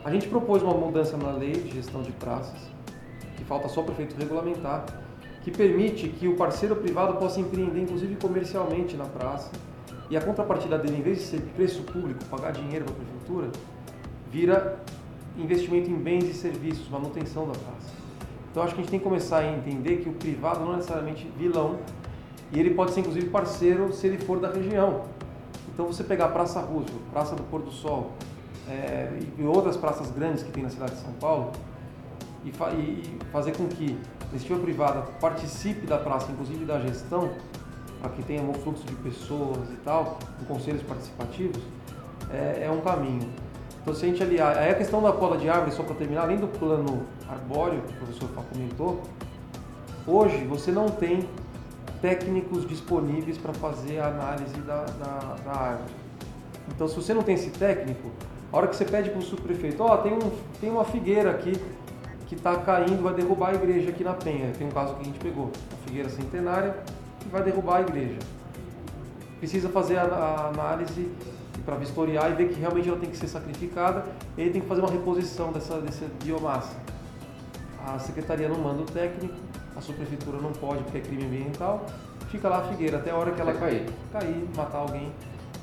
A 0.03 0.11
gente 0.11 0.27
propôs 0.27 0.61
uma 0.61 0.73
mudança 0.73 1.17
na 1.17 1.31
lei 1.31 1.53
de 1.53 1.71
gestão 1.71 2.01
de 2.01 2.11
praças, 2.11 2.59
que 3.37 3.43
falta 3.45 3.67
só 3.67 3.81
o 3.81 3.83
prefeito 3.83 4.15
regulamentar, 4.15 4.85
que 5.43 5.49
permite 5.49 6.09
que 6.09 6.27
o 6.27 6.35
parceiro 6.35 6.75
privado 6.75 7.17
possa 7.17 7.39
empreender, 7.39 7.81
inclusive 7.81 8.15
comercialmente, 8.15 8.95
na 8.95 9.05
praça, 9.05 9.51
e 10.09 10.15
a 10.15 10.21
contrapartida 10.21 10.77
dele, 10.77 10.97
em 10.97 11.01
vez 11.01 11.17
de 11.19 11.23
ser 11.23 11.41
preço 11.55 11.83
público, 11.83 12.23
pagar 12.25 12.51
dinheiro 12.51 12.85
para 12.85 12.93
a 12.93 12.97
prefeitura, 12.97 13.51
vira 14.31 14.79
investimento 15.37 15.89
em 15.89 15.95
bens 15.95 16.25
e 16.25 16.33
serviços, 16.33 16.87
manutenção 16.89 17.47
da 17.47 17.53
praça. 17.53 17.93
Então 18.51 18.63
acho 18.63 18.73
que 18.73 18.79
a 18.79 18.83
gente 18.83 18.91
tem 18.91 18.99
que 18.99 19.03
começar 19.03 19.39
a 19.39 19.51
entender 19.51 19.97
que 19.97 20.09
o 20.09 20.13
privado 20.13 20.61
não 20.61 20.73
é 20.73 20.75
necessariamente 20.77 21.29
vilão 21.37 21.77
e 22.53 22.59
ele 22.59 22.73
pode 22.73 22.91
ser 22.91 23.01
inclusive 23.01 23.29
parceiro 23.29 23.91
se 23.91 24.07
ele 24.07 24.17
for 24.17 24.39
da 24.39 24.49
região. 24.49 25.01
Então 25.73 25.85
você 25.87 26.03
pegar 26.03 26.25
a 26.25 26.29
Praça 26.29 26.61
Roosevelt, 26.61 27.01
Praça 27.11 27.35
do 27.35 27.43
Pôr 27.43 27.61
do 27.61 27.71
Sol 27.71 28.13
é, 28.69 29.11
e 29.37 29.43
outras 29.43 29.75
praças 29.75 30.09
grandes 30.11 30.43
que 30.43 30.51
tem 30.51 30.63
na 30.63 30.69
cidade 30.69 30.93
de 30.93 31.01
São 31.01 31.11
Paulo 31.13 31.51
e, 32.45 32.51
fa 32.51 32.71
e 32.71 33.17
fazer 33.31 33.57
com 33.57 33.67
que 33.67 33.97
a 34.21 34.29
iniciativa 34.31 34.59
privada 34.59 35.01
participe 35.19 35.85
da 35.85 35.97
praça, 35.97 36.31
inclusive 36.31 36.63
da 36.63 36.79
gestão, 36.79 37.31
para 38.05 38.09
que 38.09 38.23
tenha 38.23 38.43
um 38.43 38.53
fluxo 38.53 38.85
de 38.85 38.95
pessoas 38.97 39.69
e 39.71 39.77
tal, 39.83 40.19
com 40.39 40.53
conselhos 40.53 40.83
participativos, 40.83 41.61
é, 42.31 42.65
é, 42.65 42.71
um 42.71 42.81
caminho. 42.81 43.27
Então, 43.81 43.93
se 43.93 44.05
a 44.05 44.09
gente 44.09 44.21
aliar. 44.21 44.57
Aí 44.57 44.71
a 44.71 44.75
questão 44.75 45.01
da 45.01 45.11
poda 45.11 45.37
de 45.37 45.49
árvore, 45.49 45.71
só 45.71 45.83
para 45.83 45.95
terminar, 45.95 46.23
além 46.23 46.37
do 46.37 46.47
plano 46.47 47.03
arbóreo, 47.27 47.81
que 47.81 47.93
o 47.93 47.97
professor 47.97 48.29
Fá 48.29 48.43
comentou, 48.43 49.01
hoje 50.05 50.43
você 50.45 50.71
não 50.71 50.89
tem 50.89 51.27
técnicos 52.01 52.67
disponíveis 52.67 53.37
para 53.37 53.53
fazer 53.53 53.99
a 53.99 54.07
análise 54.07 54.57
da, 54.61 54.83
da, 54.83 55.35
da, 55.43 55.51
árvore. 55.51 55.91
Então, 56.69 56.87
se 56.87 56.95
você 56.95 57.13
não 57.13 57.23
tem 57.23 57.35
esse 57.35 57.49
técnico, 57.49 58.11
a 58.51 58.57
hora 58.57 58.67
que 58.67 58.75
você 58.75 58.85
pede 58.85 59.09
para 59.09 59.19
o 59.19 59.21
subprefeito, 59.21 59.81
ó, 59.81 59.93
oh, 59.93 59.97
tem, 59.97 60.13
um, 60.13 60.31
tem 60.61 60.69
uma 60.69 60.85
figueira 60.85 61.31
aqui 61.31 61.53
que 62.27 62.35
está 62.35 62.55
caindo, 62.57 63.01
vai 63.03 63.13
derrubar 63.13 63.49
a 63.49 63.53
igreja 63.55 63.89
aqui 63.89 64.03
na 64.03 64.13
Penha. 64.13 64.51
Tem 64.57 64.67
um 64.67 64.71
caso 64.71 64.95
que 64.95 65.01
a 65.01 65.05
gente 65.05 65.19
pegou, 65.19 65.51
a 65.71 65.87
figueira 65.87 66.09
centenária, 66.09 66.75
que 67.25 67.29
vai 67.29 67.43
derrubar 67.43 67.77
a 67.77 67.81
igreja. 67.81 68.19
Precisa 69.39 69.67
fazer 69.69 69.97
a, 69.97 70.03
a 70.03 70.47
análise 70.49 71.11
para 71.65 71.75
vistoriar 71.75 72.31
e 72.31 72.35
ver 72.35 72.49
que 72.49 72.59
realmente 72.59 72.87
ela 72.87 72.99
tem 72.99 73.09
que 73.09 73.17
ser 73.17 73.27
sacrificada, 73.27 74.05
e 74.37 74.41
ele 74.41 74.51
tem 74.51 74.61
que 74.61 74.67
fazer 74.67 74.81
uma 74.81 74.91
reposição 74.91 75.51
dessa, 75.51 75.81
dessa 75.81 76.05
biomassa. 76.23 76.75
A 77.85 77.97
secretaria 77.97 78.47
não 78.47 78.59
manda 78.59 78.83
o 78.83 78.85
técnico, 78.85 79.33
a 79.75 79.81
subprefeitura 79.81 80.37
não 80.37 80.51
pode 80.51 80.83
porque 80.83 80.99
é 80.99 81.01
crime 81.01 81.25
ambiental, 81.25 81.85
fica 82.29 82.47
lá 82.47 82.59
a 82.59 82.63
figueira 82.63 82.97
até 82.97 83.09
a 83.09 83.15
hora 83.15 83.31
que 83.31 83.41
ela 83.41 83.53
cair, 83.53 83.89
cair, 84.11 84.47
matar 84.55 84.77
alguém. 84.77 85.11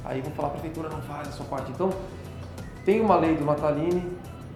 Aí 0.05 0.21
vão 0.21 0.33
falar, 0.33 0.49
a 0.49 0.51
prefeitura 0.53 0.89
não 0.89 1.01
faz 1.03 1.29
a 1.29 1.31
sua 1.31 1.47
parte. 1.47 1.71
Então, 1.71 1.91
tem 2.85 3.01
uma 3.01 3.17
lei 3.17 3.37
do 3.37 3.45
Natalini, 3.45 4.05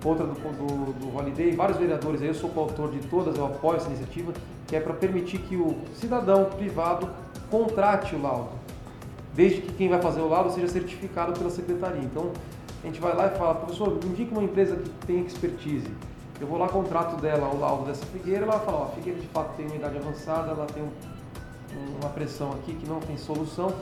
outra 0.07 0.27
do, 0.27 0.35
do, 0.35 0.93
do 0.93 1.17
Holiday, 1.17 1.53
vários 1.53 1.79
vereadores, 1.79 2.23
eu 2.23 2.35
sou 2.35 2.51
coautor 2.51 2.91
de 2.91 3.01
todas, 3.09 3.37
eu 3.37 3.47
apoio 3.47 3.77
essa 3.77 3.89
iniciativa, 3.89 4.33
que 4.67 4.77
é 4.77 4.81
para 4.81 4.95
permitir 4.95 5.39
que 5.39 5.57
o 5.57 5.77
cidadão 5.95 6.47
privado 6.47 7.09
contrate 7.51 8.15
o 8.15 8.23
laudo, 8.23 8.51
desde 9.35 9.61
que 9.63 9.73
quem 9.73 9.89
vai 9.89 10.01
fazer 10.01 10.21
o 10.21 10.29
laudo 10.29 10.53
seja 10.53 10.69
certificado 10.69 11.33
pela 11.33 11.51
secretaria. 11.51 12.03
Então, 12.03 12.31
a 12.83 12.87
gente 12.87 13.01
vai 13.01 13.15
lá 13.15 13.27
e 13.27 13.37
fala, 13.37 13.55
professor, 13.55 13.99
indique 14.05 14.33
uma 14.33 14.45
empresa 14.45 14.77
que 14.77 14.89
tem 15.07 15.21
expertise. 15.21 15.91
Eu 16.41 16.47
vou 16.47 16.59
lá, 16.59 16.69
contrato 16.69 17.21
dela 17.21 17.49
o 17.49 17.59
laudo 17.59 17.87
dessa 17.87 18.05
figueira, 18.07 18.45
ela 18.45 18.61
fala, 18.61 18.79
ó, 18.79 18.85
a 18.85 18.89
figueira 18.89 19.19
de 19.19 19.27
fato 19.29 19.57
tem 19.57 19.67
uma 19.67 19.77
idade 19.77 19.97
avançada, 19.97 20.51
ela 20.51 20.67
tem 20.67 20.83
um, 20.83 20.91
uma 22.01 22.11
pressão 22.11 22.53
aqui 22.53 22.75
que 22.75 22.87
não 22.87 23.01
tem 23.01 23.17
solução, 23.17 23.73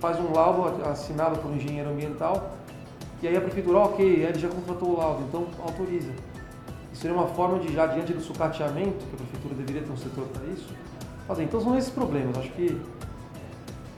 faz 0.00 0.18
um 0.18 0.32
laudo 0.32 0.84
assinado 0.84 1.38
por 1.38 1.50
um 1.50 1.54
engenheiro 1.54 1.90
ambiental, 1.90 2.56
e 3.22 3.28
aí 3.28 3.36
a 3.36 3.40
prefeitura, 3.40 3.78
ok, 3.78 4.04
ele 4.04 4.38
já 4.38 4.48
contratou 4.48 4.90
o 4.90 4.96
laudo, 4.96 5.22
então 5.28 5.46
autoriza. 5.62 6.10
Isso 6.92 7.02
seria 7.02 7.16
uma 7.16 7.28
forma 7.28 7.60
de, 7.60 7.72
já 7.72 7.86
diante 7.86 8.12
do 8.12 8.20
sucateamento, 8.20 9.06
que 9.06 9.14
a 9.14 9.16
prefeitura 9.16 9.54
deveria 9.54 9.82
ter 9.82 9.92
um 9.92 9.96
setor 9.96 10.26
para 10.26 10.44
isso, 10.52 10.68
fazer. 11.28 11.44
Então 11.44 11.60
são 11.60 11.78
esses 11.78 11.90
problemas. 11.90 12.36
Acho 12.36 12.50
que 12.50 12.80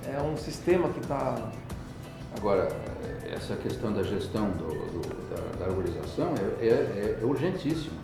é 0.07 0.21
um 0.21 0.37
sistema 0.37 0.91
que 0.91 1.01
está. 1.01 1.37
Agora, 2.37 2.69
essa 3.35 3.57
questão 3.57 3.93
da 3.93 4.03
gestão 4.03 4.51
do, 4.51 4.67
do, 4.67 5.01
da, 5.31 5.65
da, 5.65 5.71
arborização 5.71 6.35
é, 6.61 6.67
é, 6.67 7.19
é, 7.21 7.25
urgentíssima. 7.25 7.97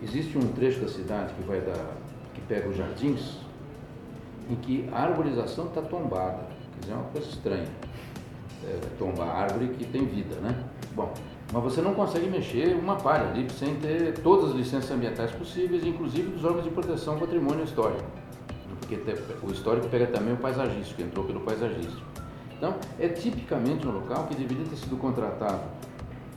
Existe 0.00 0.38
um 0.38 0.52
trecho 0.52 0.80
da 0.80 0.88
cidade 0.88 1.34
que 1.34 1.42
vai 1.42 1.60
dar, 1.60 1.96
que 2.34 2.40
pega 2.42 2.68
os 2.68 2.76
jardins, 2.76 3.38
em 4.48 4.54
que 4.56 4.88
a 4.92 5.02
arborização 5.02 5.66
está 5.66 5.82
tombada. 5.82 6.46
Quer 6.74 6.80
dizer, 6.80 6.92
é 6.92 6.94
uma 6.94 7.04
coisa 7.04 7.28
estranha. 7.28 7.68
É, 8.64 8.78
tombar 8.98 9.28
árvore 9.28 9.68
que 9.68 9.84
tem 9.84 10.04
vida, 10.04 10.36
né? 10.36 10.64
Bom, 10.94 11.12
mas 11.52 11.62
você 11.62 11.82
não 11.82 11.94
consegue 11.94 12.28
mexer 12.28 12.74
uma 12.74 12.96
palha 12.96 13.28
ali 13.28 13.46
sem 13.50 13.74
ter 13.76 14.14
todas 14.22 14.50
as 14.50 14.56
licenças 14.56 14.90
ambientais 14.90 15.32
possíveis, 15.32 15.84
inclusive 15.84 16.30
dos 16.30 16.44
órgãos 16.44 16.64
de 16.64 16.70
proteção 16.70 17.18
patrimônio 17.18 17.64
histórico. 17.64 18.04
Porque 18.80 18.98
o 19.42 19.50
histórico 19.50 19.88
pega 19.88 20.06
também 20.06 20.34
o 20.34 20.36
paisagístico, 20.36 21.02
entrou 21.02 21.24
pelo 21.24 21.40
paisagístico. 21.40 22.06
Então, 22.56 22.74
é 22.98 23.08
tipicamente 23.08 23.86
um 23.86 23.90
local 23.90 24.26
que 24.28 24.36
deveria 24.36 24.64
ter 24.64 24.76
sido 24.76 24.96
contratado. 24.96 25.60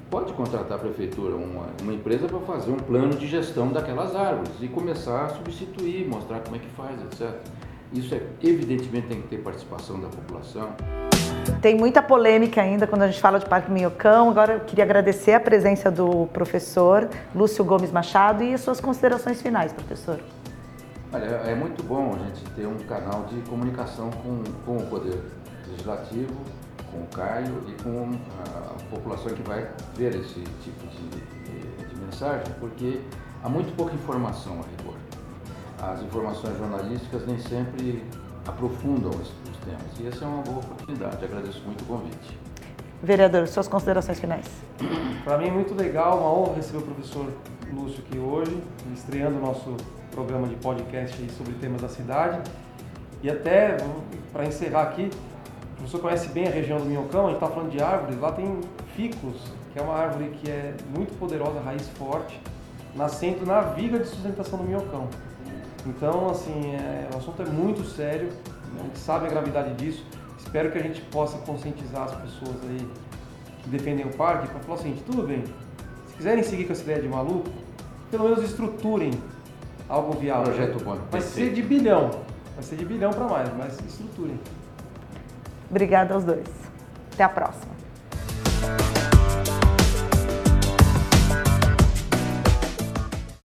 Pode 0.09 0.33
contratar 0.33 0.77
a 0.77 0.79
prefeitura, 0.79 1.35
uma, 1.35 1.67
uma 1.81 1.93
empresa, 1.93 2.27
para 2.27 2.39
fazer 2.39 2.71
um 2.71 2.77
plano 2.77 3.15
de 3.15 3.27
gestão 3.27 3.71
daquelas 3.71 4.15
árvores 4.15 4.51
e 4.61 4.67
começar 4.67 5.25
a 5.25 5.29
substituir, 5.29 6.07
mostrar 6.07 6.39
como 6.39 6.55
é 6.55 6.59
que 6.59 6.69
faz, 6.69 6.99
etc. 7.03 7.39
Isso, 7.93 8.13
é, 8.15 8.21
evidentemente, 8.41 9.07
tem 9.07 9.21
que 9.21 9.27
ter 9.27 9.37
participação 9.37 9.99
da 9.99 10.07
população. 10.07 10.69
Tem 11.61 11.75
muita 11.75 12.01
polêmica 12.01 12.61
ainda 12.61 12.87
quando 12.87 13.03
a 13.03 13.07
gente 13.07 13.19
fala 13.19 13.39
de 13.39 13.45
Parque 13.45 13.71
Minhocão. 13.71 14.29
Agora 14.29 14.53
eu 14.53 14.59
queria 14.61 14.83
agradecer 14.83 15.33
a 15.33 15.39
presença 15.39 15.91
do 15.91 16.27
professor 16.27 17.09
Lúcio 17.33 17.63
Gomes 17.63 17.91
Machado 17.91 18.43
e 18.43 18.53
as 18.53 18.61
suas 18.61 18.79
considerações 18.79 19.41
finais, 19.41 19.73
professor. 19.73 20.19
Olha, 21.13 21.25
é 21.25 21.55
muito 21.55 21.83
bom 21.83 22.13
a 22.13 22.25
gente 22.25 22.43
ter 22.51 22.67
um 22.67 22.77
canal 22.87 23.23
de 23.25 23.39
comunicação 23.49 24.09
com, 24.11 24.43
com 24.65 24.77
o 24.77 24.87
Poder 24.87 25.21
Legislativo, 25.67 26.35
com 26.91 26.97
o 26.97 27.07
Caio 27.07 27.63
e 27.67 27.83
com 27.83 28.11
a 28.43 28.73
população 28.89 29.33
que 29.33 29.43
vai 29.43 29.67
ver 29.95 30.15
esse 30.15 30.41
tipo 30.61 30.87
de, 30.87 31.09
de, 31.87 31.95
mensagem, 32.05 32.53
porque 32.59 33.01
há 33.43 33.49
muito 33.49 33.75
pouca 33.75 33.93
informação 33.93 34.59
a 34.59 34.77
rigor. 34.77 34.95
As 35.81 36.01
informações 36.01 36.57
jornalísticas 36.57 37.25
nem 37.25 37.39
sempre 37.39 38.03
aprofundam 38.45 39.09
os, 39.11 39.31
os 39.65 39.71
temas. 39.71 39.99
E 39.99 40.07
essa 40.07 40.23
é 40.23 40.27
uma 40.27 40.43
boa 40.43 40.59
oportunidade. 40.59 41.25
Agradeço 41.25 41.61
muito 41.65 41.81
o 41.83 41.85
convite. 41.85 42.39
Vereador, 43.01 43.47
suas 43.47 43.67
considerações 43.67 44.19
finais. 44.19 44.45
Para 45.23 45.37
mim 45.37 45.47
é 45.47 45.51
muito 45.51 45.73
legal, 45.73 46.19
uma 46.19 46.31
honra 46.31 46.55
receber 46.55 46.79
o 46.79 46.81
professor 46.81 47.31
Lúcio 47.73 48.03
aqui 48.07 48.17
hoje, 48.17 48.57
estreando 48.93 49.37
o 49.37 49.41
nosso 49.41 49.75
programa 50.11 50.47
de 50.47 50.55
podcast 50.55 51.29
sobre 51.31 51.53
temas 51.53 51.81
da 51.81 51.89
cidade. 51.89 52.39
E 53.21 53.29
até, 53.29 53.77
para 54.31 54.45
encerrar 54.45 54.83
aqui, 54.83 55.09
o 55.73 55.75
professor 55.77 55.99
conhece 55.99 56.29
bem 56.29 56.47
a 56.47 56.51
região 56.51 56.79
do 56.79 56.85
Minhocão, 56.85 57.25
a 57.25 57.29
gente 57.29 57.43
está 57.43 57.47
falando 57.47 57.71
de 57.71 57.81
árvores, 57.81 58.19
lá 58.19 58.31
tem 58.31 58.61
ficus, 58.95 59.41
que 59.73 59.79
é 59.79 59.81
uma 59.81 59.95
árvore 59.95 60.29
que 60.41 60.49
é 60.49 60.73
muito 60.95 61.17
poderosa, 61.19 61.59
raiz 61.59 61.87
forte, 61.89 62.39
nascendo 62.95 63.45
na 63.45 63.61
viga 63.61 63.99
de 63.99 64.07
sustentação 64.07 64.59
do 64.59 64.63
Minhocão. 64.63 65.09
Então, 65.85 66.29
assim, 66.29 66.73
é, 66.75 67.09
o 67.13 67.17
assunto 67.17 67.41
é 67.41 67.45
muito 67.45 67.83
sério, 67.83 68.29
a 68.79 68.83
gente 68.83 68.99
sabe 68.99 69.27
a 69.27 69.29
gravidade 69.29 69.73
disso. 69.75 70.05
Espero 70.37 70.71
que 70.71 70.77
a 70.77 70.81
gente 70.81 71.01
possa 71.01 71.37
conscientizar 71.39 72.03
as 72.03 72.15
pessoas 72.15 72.57
aí 72.69 72.87
que 73.63 73.69
defendem 73.69 74.05
o 74.05 74.09
parque 74.09 74.47
para 74.47 74.59
falar 74.59 74.79
assim, 74.79 74.95
tudo 75.05 75.23
bem, 75.23 75.43
se 76.07 76.15
quiserem 76.15 76.43
seguir 76.43 76.65
com 76.65 76.73
essa 76.73 76.83
ideia 76.83 77.01
de 77.01 77.07
maluco, 77.07 77.49
pelo 78.11 78.25
menos 78.25 78.43
estruturem 78.43 79.11
algo 79.89 80.13
viável. 80.13 80.53
Projeto 80.53 80.83
bom. 80.83 80.97
Vai 81.11 81.21
ser 81.21 81.53
de 81.53 81.61
bilhão, 81.61 82.11
vai 82.53 82.63
ser 82.63 82.75
de 82.75 82.85
bilhão 82.85 83.11
para 83.11 83.25
mais, 83.25 83.49
mas 83.57 83.79
estruturem. 83.79 84.39
Obrigada 85.69 86.13
aos 86.13 86.23
dois. 86.23 86.47
Até 87.13 87.23
a 87.23 87.29
próxima. 87.29 87.74